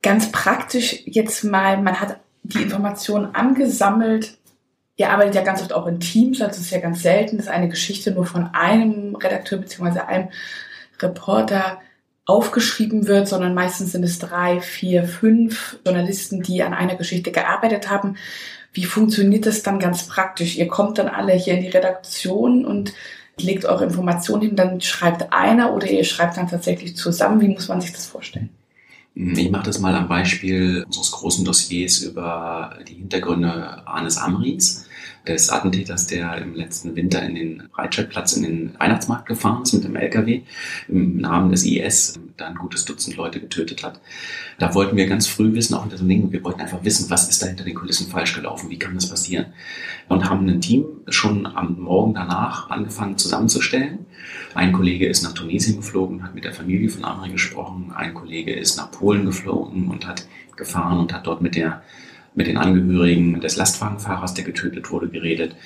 Ganz 0.00 0.32
praktisch 0.32 1.02
jetzt 1.04 1.44
mal, 1.44 1.76
man 1.82 2.00
hat 2.00 2.20
die 2.42 2.62
Informationen 2.62 3.34
angesammelt. 3.34 4.38
Ihr 4.96 5.10
arbeitet 5.10 5.34
ja 5.34 5.42
ganz 5.42 5.60
oft 5.60 5.74
auch 5.74 5.86
in 5.86 6.00
Teams, 6.00 6.40
also 6.40 6.52
es 6.52 6.66
ist 6.68 6.70
ja 6.70 6.80
ganz 6.80 7.02
selten, 7.02 7.36
dass 7.36 7.48
eine 7.48 7.68
Geschichte 7.68 8.12
nur 8.12 8.24
von 8.24 8.46
einem 8.54 9.14
Redakteur 9.14 9.58
bzw. 9.58 10.00
einem 10.00 10.28
Reporter 11.00 11.82
aufgeschrieben 12.24 13.06
wird, 13.08 13.28
sondern 13.28 13.52
meistens 13.52 13.92
sind 13.92 14.04
es 14.04 14.18
drei, 14.18 14.62
vier, 14.62 15.04
fünf 15.04 15.78
Journalisten, 15.84 16.42
die 16.42 16.62
an 16.62 16.72
einer 16.72 16.96
Geschichte 16.96 17.30
gearbeitet 17.30 17.90
haben. 17.90 18.16
Wie 18.76 18.84
funktioniert 18.84 19.46
das 19.46 19.62
dann 19.62 19.78
ganz 19.78 20.06
praktisch? 20.06 20.56
Ihr 20.56 20.68
kommt 20.68 20.98
dann 20.98 21.08
alle 21.08 21.32
hier 21.32 21.54
in 21.54 21.62
die 21.62 21.68
Redaktion 21.68 22.66
und 22.66 22.92
legt 23.38 23.64
eure 23.64 23.84
Informationen 23.84 24.42
hin, 24.42 24.56
dann 24.56 24.82
schreibt 24.82 25.32
einer 25.32 25.72
oder 25.74 25.86
ihr 25.86 26.04
schreibt 26.04 26.36
dann 26.36 26.48
tatsächlich 26.48 26.94
zusammen. 26.94 27.40
Wie 27.40 27.48
muss 27.48 27.68
man 27.68 27.80
sich 27.80 27.92
das 27.92 28.06
vorstellen? 28.06 28.50
Ich 29.14 29.50
mache 29.50 29.64
das 29.64 29.78
mal 29.78 29.94
am 29.94 30.08
Beispiel 30.08 30.84
unseres 30.84 31.10
großen 31.10 31.42
Dossiers 31.42 32.02
über 32.02 32.78
die 32.86 32.96
Hintergründe 32.96 33.86
Arnes 33.86 34.18
Amrins 34.18 34.84
des 35.26 35.50
Attentäters, 35.50 36.06
der 36.06 36.38
im 36.38 36.54
letzten 36.54 36.96
Winter 36.96 37.22
in 37.22 37.34
den 37.34 37.62
Breitscheidplatz 37.72 38.34
in 38.34 38.42
den 38.42 38.74
Weihnachtsmarkt 38.78 39.26
gefahren 39.26 39.62
ist 39.62 39.72
mit 39.72 39.84
dem 39.84 39.96
LKW 39.96 40.42
im 40.88 41.16
Namen 41.18 41.50
des 41.50 41.64
IS, 41.64 42.18
da 42.36 42.46
ein 42.46 42.54
gutes 42.54 42.84
Dutzend 42.84 43.16
Leute 43.16 43.40
getötet 43.40 43.82
hat. 43.82 44.00
Da 44.58 44.74
wollten 44.74 44.96
wir 44.96 45.06
ganz 45.06 45.26
früh 45.26 45.52
wissen, 45.54 45.74
auch 45.74 45.82
hinter 45.82 45.98
so 45.98 46.04
Ding, 46.04 46.32
wir 46.32 46.44
wollten 46.44 46.60
einfach 46.60 46.84
wissen, 46.84 47.10
was 47.10 47.28
ist 47.28 47.42
da 47.42 47.46
hinter 47.46 47.64
den 47.64 47.74
Kulissen 47.74 48.08
falsch 48.08 48.34
gelaufen, 48.34 48.70
wie 48.70 48.78
kann 48.78 48.94
das 48.94 49.08
passieren? 49.08 49.46
Und 50.08 50.28
haben 50.28 50.48
ein 50.48 50.60
Team 50.60 50.84
schon 51.08 51.46
am 51.46 51.78
Morgen 51.80 52.14
danach 52.14 52.70
angefangen 52.70 53.18
zusammenzustellen. 53.18 54.06
Ein 54.54 54.72
Kollege 54.72 55.06
ist 55.06 55.22
nach 55.22 55.32
Tunesien 55.32 55.76
geflogen, 55.76 56.22
hat 56.22 56.34
mit 56.34 56.44
der 56.44 56.52
Familie 56.52 56.88
von 56.88 57.04
Amri 57.04 57.30
gesprochen. 57.30 57.92
Ein 57.94 58.14
Kollege 58.14 58.54
ist 58.54 58.76
nach 58.76 58.90
Polen 58.90 59.26
geflogen 59.26 59.88
und 59.88 60.06
hat 60.06 60.26
gefahren 60.56 60.98
und 60.98 61.12
hat 61.12 61.26
dort 61.26 61.42
mit 61.42 61.54
der 61.54 61.82
mit 62.36 62.46
den 62.46 62.58
Angehörigen 62.58 63.40
des 63.40 63.56
Lastwagenfahrers, 63.56 64.34
der 64.34 64.44
getötet 64.44 64.90
wurde, 64.90 65.08
geredet. 65.08 65.56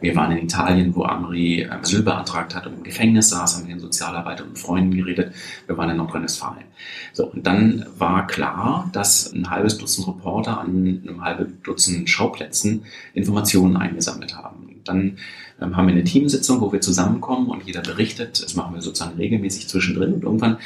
Wir 0.00 0.14
waren 0.16 0.30
in 0.32 0.44
Italien, 0.44 0.94
wo 0.94 1.02
Amri 1.02 1.68
Asyl 1.68 2.02
beantragt 2.02 2.54
hat 2.54 2.66
und 2.66 2.78
im 2.78 2.82
Gefängnis 2.84 3.30
saß, 3.30 3.56
haben 3.56 3.62
mit 3.64 3.72
den 3.72 3.80
Sozialarbeitern 3.80 4.48
und 4.48 4.58
Freunden 4.58 4.96
geredet. 4.96 5.34
Wir 5.66 5.76
waren 5.76 5.90
in 5.90 5.96
Nordrhein-Westfalen. 5.96 6.64
So, 7.12 7.26
und 7.26 7.46
dann 7.46 7.84
war 7.98 8.28
klar, 8.28 8.88
dass 8.92 9.32
ein 9.32 9.50
halbes 9.50 9.76
Dutzend 9.76 10.06
Reporter 10.06 10.60
an 10.60 11.02
einem 11.04 11.22
halben 11.22 11.58
Dutzend 11.64 12.08
Schauplätzen 12.08 12.84
Informationen 13.12 13.76
eingesammelt 13.76 14.36
haben. 14.36 14.80
Dann 14.84 15.18
ähm, 15.60 15.76
haben 15.76 15.86
wir 15.86 15.94
eine 15.94 16.04
Teamsitzung, 16.04 16.60
wo 16.60 16.72
wir 16.72 16.80
zusammenkommen 16.80 17.48
und 17.48 17.64
jeder 17.64 17.82
berichtet. 17.82 18.42
Das 18.42 18.54
machen 18.54 18.74
wir 18.74 18.82
sozusagen 18.82 19.16
regelmäßig 19.16 19.68
zwischendrin 19.68 20.14
und 20.14 20.22
irgendwann 20.22 20.54
äh, 20.54 20.58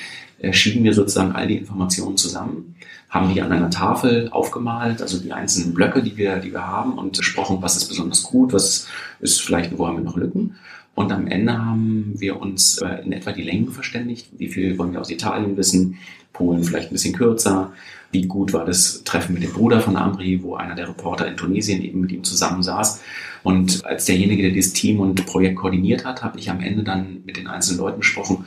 schieben 0.53 0.85
wir 0.85 0.95
sozusagen 0.95 1.33
all 1.33 1.47
die 1.47 1.57
Informationen 1.57 2.17
zusammen 2.17 2.75
haben 3.15 3.33
die 3.33 3.41
an 3.41 3.53
einer 3.53 3.71
Tafel 3.71 4.29
aufgemalt, 4.31 5.01
also 5.01 5.19
die 5.19 5.33
einzelnen 5.33 5.73
Blöcke, 5.73 6.03
die 6.03 6.17
wir, 6.17 6.39
die 6.39 6.53
wir 6.53 6.67
haben 6.67 6.99
und 6.99 7.17
gesprochen, 7.17 7.59
was 7.61 7.77
ist 7.77 7.87
besonders 7.87 8.25
gut, 8.25 8.53
was 8.53 8.89
ist 9.21 9.41
vielleicht, 9.41 9.79
wo 9.79 9.87
haben 9.87 9.99
wir 9.99 10.05
noch 10.05 10.17
Lücken. 10.17 10.57
Und 10.97 11.13
am 11.13 11.29
Ende 11.29 11.57
haben 11.57 12.15
wir 12.19 12.41
uns 12.41 12.79
äh, 12.79 13.05
in 13.05 13.13
etwa 13.13 13.31
die 13.31 13.43
Längen 13.43 13.71
verständigt. 13.71 14.29
Wie 14.37 14.49
viel 14.49 14.79
wollen 14.79 14.93
wir 14.93 15.01
aus 15.01 15.11
Italien 15.11 15.57
wissen? 15.57 15.99
Polen 16.33 16.65
vielleicht 16.65 16.91
ein 16.91 16.95
bisschen 16.95 17.15
kürzer. 17.15 17.73
Wie 18.11 18.27
gut 18.27 18.53
war 18.53 18.65
das 18.65 19.05
Treffen 19.05 19.35
mit 19.35 19.45
dem 19.45 19.53
Bruder 19.53 19.81
von 19.81 19.97
Ambri, 19.97 20.43
wo 20.43 20.57
einer 20.57 20.75
der 20.75 20.89
Reporter 20.89 21.27
in 21.29 21.37
Tunesien 21.37 21.83
eben 21.83 22.01
mit 22.01 22.11
ihm 22.11 22.25
zusammensaß. 22.25 23.01
Und 23.45 23.85
als 23.85 24.07
derjenige, 24.07 24.43
der 24.43 24.53
dieses 24.53 24.73
Team 24.73 24.99
und 24.99 25.25
Projekt 25.27 25.57
koordiniert 25.57 26.05
hat, 26.05 26.23
habe 26.25 26.39
ich 26.39 26.51
am 26.51 26.61
Ende 26.61 26.83
dann 26.83 27.23
mit 27.25 27.37
den 27.37 27.47
einzelnen 27.47 27.79
Leuten 27.79 28.01
gesprochen, 28.01 28.45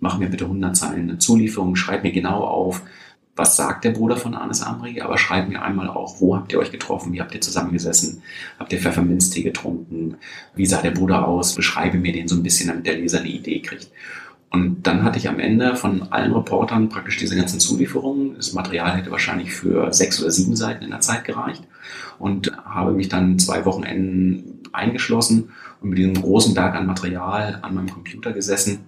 mach 0.00 0.18
mir 0.18 0.28
bitte 0.28 0.44
100 0.44 0.76
Zeilen 0.76 1.08
eine 1.08 1.18
Zulieferung, 1.18 1.76
schreib 1.76 2.02
mir 2.02 2.12
genau 2.12 2.44
auf, 2.44 2.82
was 3.38 3.56
sagt 3.56 3.84
der 3.84 3.92
Bruder 3.92 4.16
von 4.16 4.34
Arnes 4.34 4.62
Amri, 4.62 5.00
aber 5.00 5.16
schreibt 5.16 5.48
mir 5.48 5.62
einmal 5.62 5.88
auch, 5.88 6.20
wo 6.20 6.36
habt 6.36 6.52
ihr 6.52 6.58
euch 6.58 6.72
getroffen, 6.72 7.12
wie 7.12 7.20
habt 7.20 7.34
ihr 7.34 7.40
zusammengesessen, 7.40 8.22
habt 8.58 8.72
ihr 8.72 8.80
Pfefferminztee 8.80 9.42
getrunken, 9.42 10.16
wie 10.56 10.66
sah 10.66 10.82
der 10.82 10.90
Bruder 10.90 11.26
aus, 11.26 11.54
beschreibe 11.54 11.98
mir 11.98 12.12
den 12.12 12.26
so 12.26 12.34
ein 12.34 12.42
bisschen, 12.42 12.68
damit 12.68 12.86
der 12.86 12.96
Leser 12.96 13.20
eine 13.20 13.28
Idee 13.28 13.60
kriegt. 13.60 13.90
Und 14.50 14.86
dann 14.86 15.04
hatte 15.04 15.18
ich 15.18 15.28
am 15.28 15.38
Ende 15.38 15.76
von 15.76 16.10
allen 16.10 16.32
Reportern 16.32 16.88
praktisch 16.88 17.18
diese 17.18 17.36
ganzen 17.36 17.60
Zulieferungen. 17.60 18.34
Das 18.36 18.54
Material 18.54 18.96
hätte 18.96 19.10
wahrscheinlich 19.10 19.52
für 19.52 19.92
sechs 19.92 20.20
oder 20.22 20.30
sieben 20.30 20.56
Seiten 20.56 20.84
in 20.84 20.90
der 20.90 21.00
Zeit 21.00 21.24
gereicht. 21.24 21.64
Und 22.18 22.50
habe 22.64 22.92
mich 22.92 23.10
dann 23.10 23.38
zwei 23.38 23.66
Wochenenden 23.66 24.62
eingeschlossen 24.72 25.50
und 25.82 25.90
mit 25.90 25.98
diesem 25.98 26.14
großen 26.14 26.54
Berg 26.54 26.74
an 26.74 26.86
Material 26.86 27.58
an 27.60 27.74
meinem 27.74 27.90
Computer 27.90 28.32
gesessen, 28.32 28.80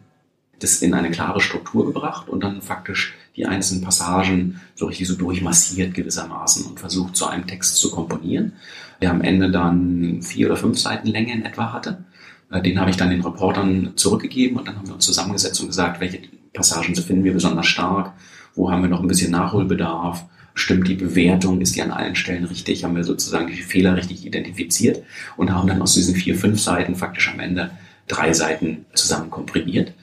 das 0.61 0.83
in 0.83 0.95
eine 0.95 1.11
klare 1.11 1.41
Struktur 1.41 1.87
gebracht 1.87 2.29
und 2.29 2.45
dann 2.45 2.63
faktisch 2.63 3.15
die 3.37 3.47
einzelnen 3.47 3.83
Passagen 3.83 4.61
so 4.75 4.87
richtig 4.87 5.09
so 5.09 5.17
durchmassiert 5.17 5.95
gewissermaßen 5.95 6.67
und 6.67 6.79
versucht, 6.79 7.17
zu 7.17 7.27
einem 7.27 7.47
Text 7.47 7.77
zu 7.77 7.91
komponieren, 7.91 8.53
der 9.01 9.11
am 9.11 9.23
Ende 9.23 9.51
dann 9.51 10.23
vier 10.23 10.47
oder 10.47 10.57
fünf 10.57 10.79
Seiten 10.79 11.09
Länge 11.09 11.33
in 11.33 11.45
etwa 11.45 11.73
hatte. 11.73 12.05
Äh, 12.51 12.63
den 12.63 12.79
habe 12.79 12.91
ich 12.91 12.97
dann 12.97 13.11
den 13.11 13.23
Reportern 13.23 13.93
zurückgegeben 13.97 14.59
und 14.59 14.69
dann 14.69 14.77
haben 14.77 14.87
wir 14.87 14.95
uns 14.95 15.07
zusammengesetzt 15.07 15.61
und 15.61 15.69
gesagt, 15.69 16.01
welche 16.01 16.21
Passagen 16.53 16.95
finden 16.95 17.25
wir 17.25 17.33
besonders 17.33 17.67
stark, 17.67 18.13
wo 18.55 18.71
haben 18.71 18.83
wir 18.83 18.91
noch 18.91 19.01
ein 19.01 19.09
bisschen 19.09 19.31
Nachholbedarf, 19.31 20.25
stimmt 20.55 20.89
die 20.89 20.97
Bewertung, 20.97 21.61
ist 21.61 21.77
die 21.77 21.83
an 21.83 21.93
allen 21.93 22.17
Stellen 22.17 22.45
richtig, 22.45 22.85
haben 22.85 22.97
wir 22.97 23.05
sozusagen 23.05 23.47
die 23.47 23.55
Fehler 23.55 23.97
richtig 23.97 24.27
identifiziert 24.27 25.03
und 25.37 25.55
haben 25.55 25.69
dann 25.69 25.81
aus 25.81 25.95
diesen 25.95 26.15
vier, 26.15 26.37
fünf 26.37 26.61
Seiten 26.61 26.97
faktisch 26.97 27.31
am 27.33 27.41
Ende 27.41 27.71
drei 28.09 28.33
Seiten 28.33 28.85
zusammen 28.93 29.31
komprimiert 29.31 29.95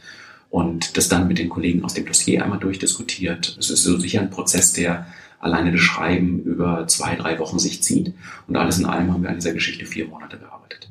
und 0.50 0.98
das 0.98 1.10
dann 1.10 1.28
mit 1.28 1.40
den 1.40 1.50
Kollegen 1.50 1.84
aus 1.84 1.94
dem 1.94 2.06
Dossier 2.06 2.44
einmal 2.44 2.60
durchdiskutiert. 2.60 3.58
Es 3.60 3.70
ist 3.70 3.84
so 3.84 3.98
sicher 3.98 4.22
ein 4.22 4.30
Prozess, 4.30 4.74
der 4.74 5.08
alleine 5.40 5.72
das 5.72 5.82
Schreiben 5.82 6.42
über 6.44 6.88
zwei, 6.88 7.16
drei 7.16 7.38
Wochen 7.40 7.60
sich 7.60 7.84
zieht. 7.84 8.14
Und 8.48 8.56
alles 8.56 8.80
in 8.80 8.86
allem 8.86 9.14
haben 9.14 9.24
wir 9.24 9.30
an 9.30 9.36
dieser 9.36 9.54
Geschichte 9.54 9.86
vier 9.86 10.08
Monate 10.08 10.38
gearbeitet. 10.38 10.90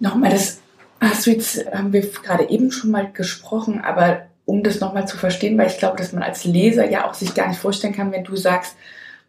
Nochmal 0.00 0.30
das 0.30 0.58
Hast 1.00 1.26
du 1.26 1.30
jetzt, 1.30 1.66
haben 1.72 1.92
wir 1.92 2.00
gerade 2.00 2.48
eben 2.48 2.70
schon 2.72 2.90
mal 2.90 3.10
gesprochen, 3.12 3.80
aber 3.82 4.26
um 4.46 4.62
das 4.62 4.80
nochmal 4.80 5.06
zu 5.06 5.18
verstehen, 5.18 5.58
weil 5.58 5.66
ich 5.66 5.78
glaube, 5.78 5.98
dass 5.98 6.12
man 6.12 6.22
als 6.22 6.44
Leser 6.44 6.88
ja 6.90 7.06
auch 7.06 7.14
sich 7.14 7.34
gar 7.34 7.48
nicht 7.48 7.60
vorstellen 7.60 7.94
kann, 7.94 8.12
wenn 8.12 8.24
du 8.24 8.36
sagst, 8.36 8.76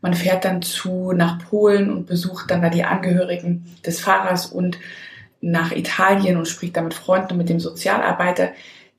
man 0.02 0.14
fährt 0.14 0.46
dann 0.46 0.62
zu 0.62 1.12
nach 1.12 1.40
Polen 1.50 1.92
und 1.92 2.06
besucht 2.06 2.52
dann 2.52 2.62
da 2.62 2.70
die 2.70 2.84
Angehörigen 2.84 3.66
des 3.86 4.00
Fahrers 4.00 4.46
und 4.46 4.78
nach 5.42 5.72
Italien 5.72 6.38
und 6.38 6.48
spricht 6.48 6.78
da 6.78 6.82
mit 6.82 6.94
Freunden 6.94 7.32
und 7.32 7.38
mit 7.38 7.50
dem 7.50 7.60
Sozialarbeiter. 7.60 8.52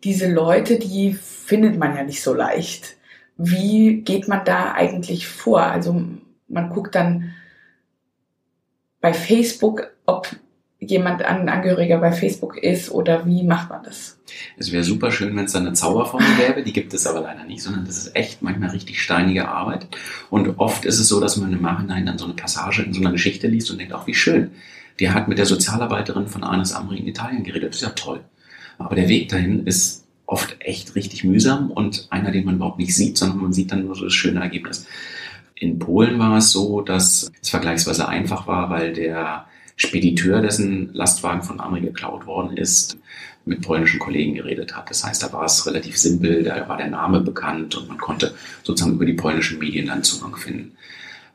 Diese 0.05 0.33
Leute, 0.33 0.79
die 0.79 1.13
findet 1.13 1.79
man 1.79 1.97
ja 1.97 2.05
nicht 2.05 2.23
so 2.23 2.35
leicht. 2.35 2.97
Wie 3.37 4.03
geht 4.03 4.29
man 4.29 4.45
da 4.45 4.73
eigentlich 4.73 5.27
vor? 5.29 5.63
Also 5.63 6.03
man 6.49 6.71
guckt 6.71 6.95
dann 6.95 7.35
bei 9.01 9.13
Facebook, 9.13 9.89
ob 10.07 10.29
jemand 10.81 11.23
ein 11.23 11.49
Angehöriger 11.49 11.99
bei 11.99 12.13
Facebook 12.13 12.57
ist 12.57 12.91
oder 12.91 13.27
wie 13.27 13.43
macht 13.43 13.69
man 13.71 13.83
das? 13.83 14.19
Es 14.57 14.71
wäre 14.71 14.85
super 14.85 15.11
schön, 15.11 15.37
wenn 15.37 15.47
es 15.47 15.53
da 15.53 15.59
eine 15.59 15.73
Zauberformel 15.73 16.37
gäbe, 16.37 16.63
die 16.63 16.73
gibt 16.73 16.95
es 16.95 17.07
aber 17.07 17.21
leider 17.21 17.45
nicht, 17.45 17.63
sondern 17.63 17.85
das 17.85 17.99
ist 17.99 18.15
echt 18.15 18.43
manchmal 18.43 18.71
richtig 18.71 19.03
steinige 19.03 19.49
Arbeit. 19.49 19.89
Und 20.31 20.59
oft 20.59 20.85
ist 20.85 21.01
es 21.01 21.09
so, 21.09 21.21
dass 21.21 21.37
man 21.37 21.53
im 21.53 21.63
Nachhinein 21.63 22.07
dann 22.07 22.19
so 22.19 22.27
eine 22.27 22.35
Passage 22.35 22.83
in 22.83 22.93
so 22.93 23.01
einer 23.01 23.11
Geschichte 23.11 23.49
liest 23.49 23.71
und 23.71 23.79
denkt, 23.79 23.93
ach 23.93 24.07
wie 24.07 24.15
schön, 24.15 24.53
der 25.01 25.15
hat 25.15 25.27
mit 25.27 25.39
der 25.39 25.47
Sozialarbeiterin 25.47 26.29
von 26.29 26.45
Anis 26.45 26.73
Amri 26.73 26.99
in 26.99 27.09
Italien 27.09 27.43
geredet, 27.43 27.71
das 27.71 27.77
ist 27.77 27.83
ja 27.83 27.91
toll. 27.91 28.21
Aber 28.79 28.95
der 28.95 29.09
Weg 29.09 29.29
dahin 29.29 29.67
ist 29.67 30.05
oft 30.27 30.57
echt 30.61 30.95
richtig 30.95 31.25
mühsam 31.25 31.71
und 31.71 32.07
einer, 32.11 32.31
den 32.31 32.45
man 32.45 32.57
überhaupt 32.57 32.79
nicht 32.79 32.95
sieht, 32.95 33.19
sondern 33.19 33.39
man 33.39 33.53
sieht 33.53 33.73
dann 33.73 33.87
nur 33.87 33.99
das 33.99 34.13
schöne 34.13 34.41
Ergebnis. 34.41 34.87
In 35.55 35.79
Polen 35.79 36.19
war 36.19 36.37
es 36.37 36.53
so, 36.53 36.83
dass 36.83 37.31
es 37.43 37.51
vergleichsweise 37.51 38.07
einfach 38.09 38.47
war, 38.47 38.71
weil 38.71 38.93
der 38.93 39.47
Spediteur, 39.77 40.41
dessen 40.41 40.93
Lastwagen 40.93 41.43
von 41.43 41.61
Amri 41.61 41.81
geklaut 41.81 42.27
worden 42.27 42.57
ist, 42.57 42.99
mit 43.45 43.63
polnischen 43.63 43.99
Kollegen 43.99 44.35
geredet 44.35 44.77
hat. 44.77 44.91
Das 44.91 45.05
heißt, 45.05 45.23
da 45.23 45.33
war 45.33 45.45
es 45.45 45.67
relativ 45.67 45.97
simpel, 45.97 46.45
da 46.45 46.69
war 46.69 46.77
der 46.77 46.89
Name 46.89 47.21
bekannt 47.21 47.75
und 47.77 47.89
man 47.89 47.99
konnte 47.99 48.35
sozusagen 48.63 48.95
über 48.97 49.07
die 49.07 49.15
polnischen 49.15 49.59
Medien 49.59 49.87
dann 49.87 50.05
Zugang 50.05 50.37
finden. 50.37 50.73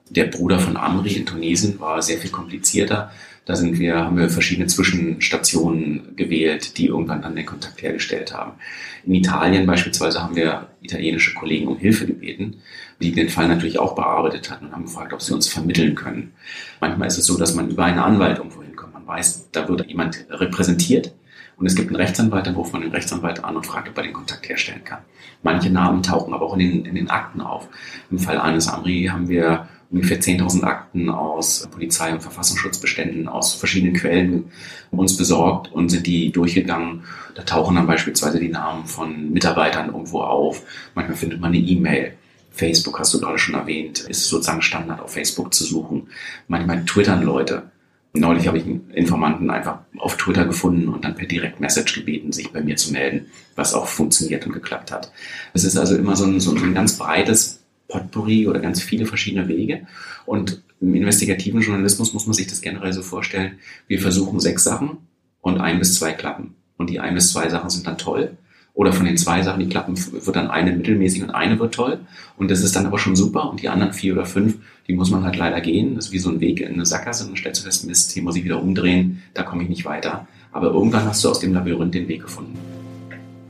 Der 0.10 0.26
Bruder 0.26 0.60
von 0.60 0.78
Amri 0.78 1.14
in 1.14 1.26
Tunesien 1.26 1.80
war 1.80 2.02
sehr 2.02 2.20
viel 2.20 2.30
komplizierter. 2.30 3.12
Da 3.46 3.56
sind 3.58 3.78
wir, 3.78 3.98
haben 3.98 4.18
wir 4.18 4.30
verschiedene 4.30 4.68
Zwischenstationen 4.68 6.16
gewählt, 6.16 6.78
die 6.78 6.88
irgendwann 6.88 7.22
dann 7.22 7.36
den 7.36 7.46
Kontakt 7.46 7.82
hergestellt 7.82 8.34
haben. 8.34 8.54
In 9.06 9.16
Italien 9.16 9.66
beispielsweise 9.66 10.24
haben 10.24 10.36
wir 10.36 10.70
italienische 10.82 11.34
Kollegen 11.34 11.68
um 11.68 11.78
Hilfe 11.78 12.06
gebeten, 12.06 12.58
die 13.02 13.12
den 13.12 13.28
Fall 13.28 13.50
natürlich 13.50 13.80
auch 13.80 13.96
bearbeitet 13.96 14.50
hatten 14.50 14.68
und 14.68 14.72
haben 14.72 14.86
gefragt, 14.86 15.12
ob 15.12 15.22
sie 15.22 15.34
uns 15.34 15.50
vermitteln 15.50 15.96
können. 15.96 16.34
Manchmal 16.80 17.10
ist 17.10 17.18
es 17.18 17.26
so, 17.26 17.38
dass 17.38 17.54
man 17.54 17.70
über 17.70 17.84
einen 17.84 18.00
Anwalt 18.00 18.38
irgendwo 18.38 18.64
hinkommt. 18.64 18.94
Man 18.94 19.06
weiß, 19.06 19.50
da 19.52 19.68
wird 19.68 19.88
jemand 19.88 20.26
repräsentiert 20.30 21.14
und 21.58 21.66
es 21.66 21.76
gibt 21.76 21.90
einen 21.90 21.98
Rechtsanwalt, 21.98 22.48
dann 22.48 22.56
ruft 22.56 22.72
man 22.72 22.82
den 22.82 22.92
Rechtsanwalt 22.92 23.44
an 23.44 23.58
und 23.58 23.66
fragt, 23.66 23.90
ob 23.90 23.98
er 23.98 24.04
den 24.04 24.14
Kontakt 24.14 24.48
herstellen 24.48 24.84
kann. 24.86 25.00
Manche 25.44 25.70
Namen 25.70 26.02
tauchen 26.02 26.34
aber 26.34 26.46
auch 26.46 26.54
in 26.54 26.60
den, 26.60 26.86
in 26.86 26.96
den 26.96 27.10
Akten 27.10 27.42
auf. 27.42 27.68
Im 28.10 28.20
Fall 28.20 28.40
eines 28.40 28.70
Amri 28.70 29.10
haben 29.12 29.28
wir 29.28 29.68
ungefähr 29.94 30.20
10.000 30.20 30.64
Akten 30.64 31.10
aus 31.10 31.68
Polizei- 31.72 32.12
und 32.12 32.22
Verfassungsschutzbeständen 32.22 33.28
aus 33.28 33.54
verschiedenen 33.54 33.94
Quellen 33.94 34.46
uns 34.92 35.16
besorgt 35.16 35.72
und 35.72 35.90
sind 35.90 36.08
die 36.08 36.32
durchgegangen. 36.32 37.04
Da 37.36 37.44
tauchen 37.44 37.76
dann 37.76 37.88
beispielsweise 37.88 38.40
die 38.40 38.50
Namen 38.50 38.86
von 38.86 39.32
Mitarbeitern 39.32 39.88
irgendwo 39.88 40.22
auf. 40.22 40.64
Manchmal 40.96 41.16
findet 41.16 41.40
man 41.40 41.54
eine 41.54 41.60
E-Mail. 41.60 42.14
Facebook 42.52 43.00
hast 43.00 43.14
du 43.14 43.20
gerade 43.20 43.38
schon 43.38 43.56
erwähnt, 43.56 44.00
ist 44.02 44.28
sozusagen 44.28 44.62
Standard 44.62 45.00
auf 45.00 45.14
Facebook 45.14 45.54
zu 45.54 45.64
suchen. 45.64 46.08
Manchmal 46.48 46.86
twittern 46.86 47.24
Leute. 47.24 47.72
Neulich 48.16 48.48
habe 48.48 48.60
ich 48.60 48.66
einen 48.66 48.92
Informanten 48.92 49.50
einfach 49.50 49.80
auf 49.98 50.18
Twitter 50.18 50.46
gefunden 50.46 50.88
und 50.88 51.04
dann 51.04 51.16
per 51.16 51.26
Direktmessage 51.26 51.96
gebeten, 52.00 52.32
sich 52.32 52.52
bei 52.52 52.62
mir 52.62 52.76
zu 52.76 52.92
melden, 52.92 53.28
was 53.56 53.74
auch 53.74 53.88
funktioniert 53.88 54.46
und 54.46 54.54
geklappt 54.54 54.92
hat. 54.92 55.12
Es 55.54 55.64
ist 55.64 55.78
also 55.78 55.96
immer 55.96 56.16
so 56.16 56.26
ein, 56.26 56.40
so 56.40 56.56
ein 56.56 56.76
ganz 56.76 56.98
breites 56.98 57.63
Potpourri 57.88 58.48
oder 58.48 58.60
ganz 58.60 58.82
viele 58.82 59.06
verschiedene 59.06 59.48
Wege. 59.48 59.88
Und 60.26 60.62
im 60.82 60.96
investigativen 60.96 61.62
Journalismus 61.62 62.14
muss 62.14 62.26
man 62.26 62.34
sich 62.34 62.48
das 62.48 62.62
generell 62.62 62.94
so 62.94 63.02
vorstellen, 63.02 63.54
wir 63.88 64.00
versuchen 64.00 64.40
sechs 64.40 64.64
Sachen 64.64 64.98
und 65.42 65.60
ein 65.60 65.80
bis 65.80 65.96
zwei 65.96 66.12
klappen. 66.12 66.56
Und 66.78 66.90
die 66.90 67.00
ein 67.00 67.16
bis 67.16 67.32
zwei 67.32 67.50
Sachen 67.50 67.70
sind 67.70 67.88
dann 67.88 67.98
toll. 67.98 68.38
Oder 68.74 68.92
von 68.92 69.06
den 69.06 69.18
zwei 69.18 69.44
Sachen, 69.44 69.60
die 69.60 69.70
klappen, 69.70 69.96
wird 69.96 70.36
dann 70.36 70.50
eine 70.50 70.72
mittelmäßig 70.72 71.22
und 71.22 71.30
eine 71.30 71.60
wird 71.60 71.76
toll. 71.76 72.00
Und 72.38 72.50
das 72.50 72.62
ist 72.62 72.76
dann 72.76 72.88
aber 72.88 72.98
schon 72.98 73.16
super. 73.16 73.50
Und 73.50 73.62
die 73.62 73.70
anderen 73.70 73.94
vier 73.94 74.14
oder 74.14 74.26
fünf, 74.26 74.58
die 74.88 74.94
muss 74.94 75.12
man 75.12 75.24
halt 75.24 75.38
leider 75.38 75.62
gehen. 75.62 75.96
Das 75.96 76.08
ist 76.08 76.12
wie 76.12 76.20
so 76.20 76.32
ein 76.32 76.40
Weg 76.40 76.60
in 76.60 76.74
eine 76.74 76.86
Sackgasse. 76.86 77.24
Und 77.24 77.32
dann 77.32 77.38
stellst 77.38 77.62
du 77.62 77.66
fest, 77.66 77.86
Mist, 77.86 78.12
hier 78.12 78.24
muss 78.24 78.36
ich 78.36 78.44
wieder 78.44 78.62
umdrehen, 78.62 79.22
da 79.36 79.44
komme 79.44 79.64
ich 79.64 79.70
nicht 79.70 79.86
weiter. 79.86 80.28
Aber 80.52 80.72
irgendwann 80.72 81.06
hast 81.06 81.24
du 81.24 81.30
aus 81.30 81.40
dem 81.40 81.54
Labyrinth 81.54 81.94
den 81.94 82.08
Weg 82.08 82.24
gefunden. 82.24 82.58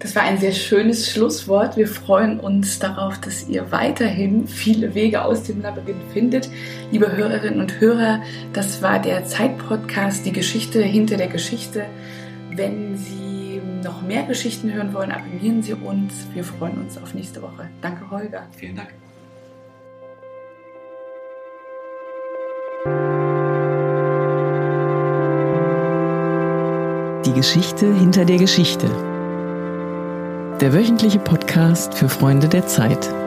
Das 0.03 0.17
war 0.17 0.23
ein 0.23 0.37
sehr 0.37 0.51
schönes 0.51 1.09
Schlusswort. 1.09 1.77
Wir 1.77 1.87
freuen 1.87 2.37
uns 2.37 2.77
darauf, 2.77 3.21
dass 3.21 3.47
ihr 3.47 3.71
weiterhin 3.71 4.49
viele 4.49 4.93
Wege 4.95 5.23
aus 5.23 5.43
dem 5.43 5.61
Labyrinth 5.61 6.11
findet. 6.11 6.49
Liebe 6.91 7.15
Hörerinnen 7.15 7.61
und 7.61 7.79
Hörer, 7.79 8.21
das 8.51 8.81
war 8.81 8.99
der 8.99 9.23
Zeitpodcast, 9.23 10.25
die 10.25 10.33
Geschichte 10.33 10.83
hinter 10.83 11.15
der 11.15 11.29
Geschichte. 11.29 11.85
Wenn 12.51 12.97
Sie 12.97 13.61
noch 13.81 14.01
mehr 14.01 14.23
Geschichten 14.23 14.73
hören 14.73 14.93
wollen, 14.93 15.09
abonnieren 15.09 15.63
Sie 15.63 15.73
uns. 15.73 16.27
Wir 16.33 16.43
freuen 16.43 16.79
uns 16.79 16.97
auf 16.97 17.13
nächste 17.13 17.41
Woche. 17.41 17.69
Danke, 17.81 18.11
Holger. 18.11 18.45
Vielen 18.57 18.75
Dank. 18.75 18.89
Die 27.25 27.33
Geschichte 27.33 27.85
hinter 27.95 28.25
der 28.25 28.37
Geschichte 28.37 29.12
der 30.63 30.71
wöchentliche 30.71 31.19
Podcast 31.19 31.93
für 31.93 32.07
Freunde 32.07 32.47
der 32.47 32.65
Zeit. 32.65 33.22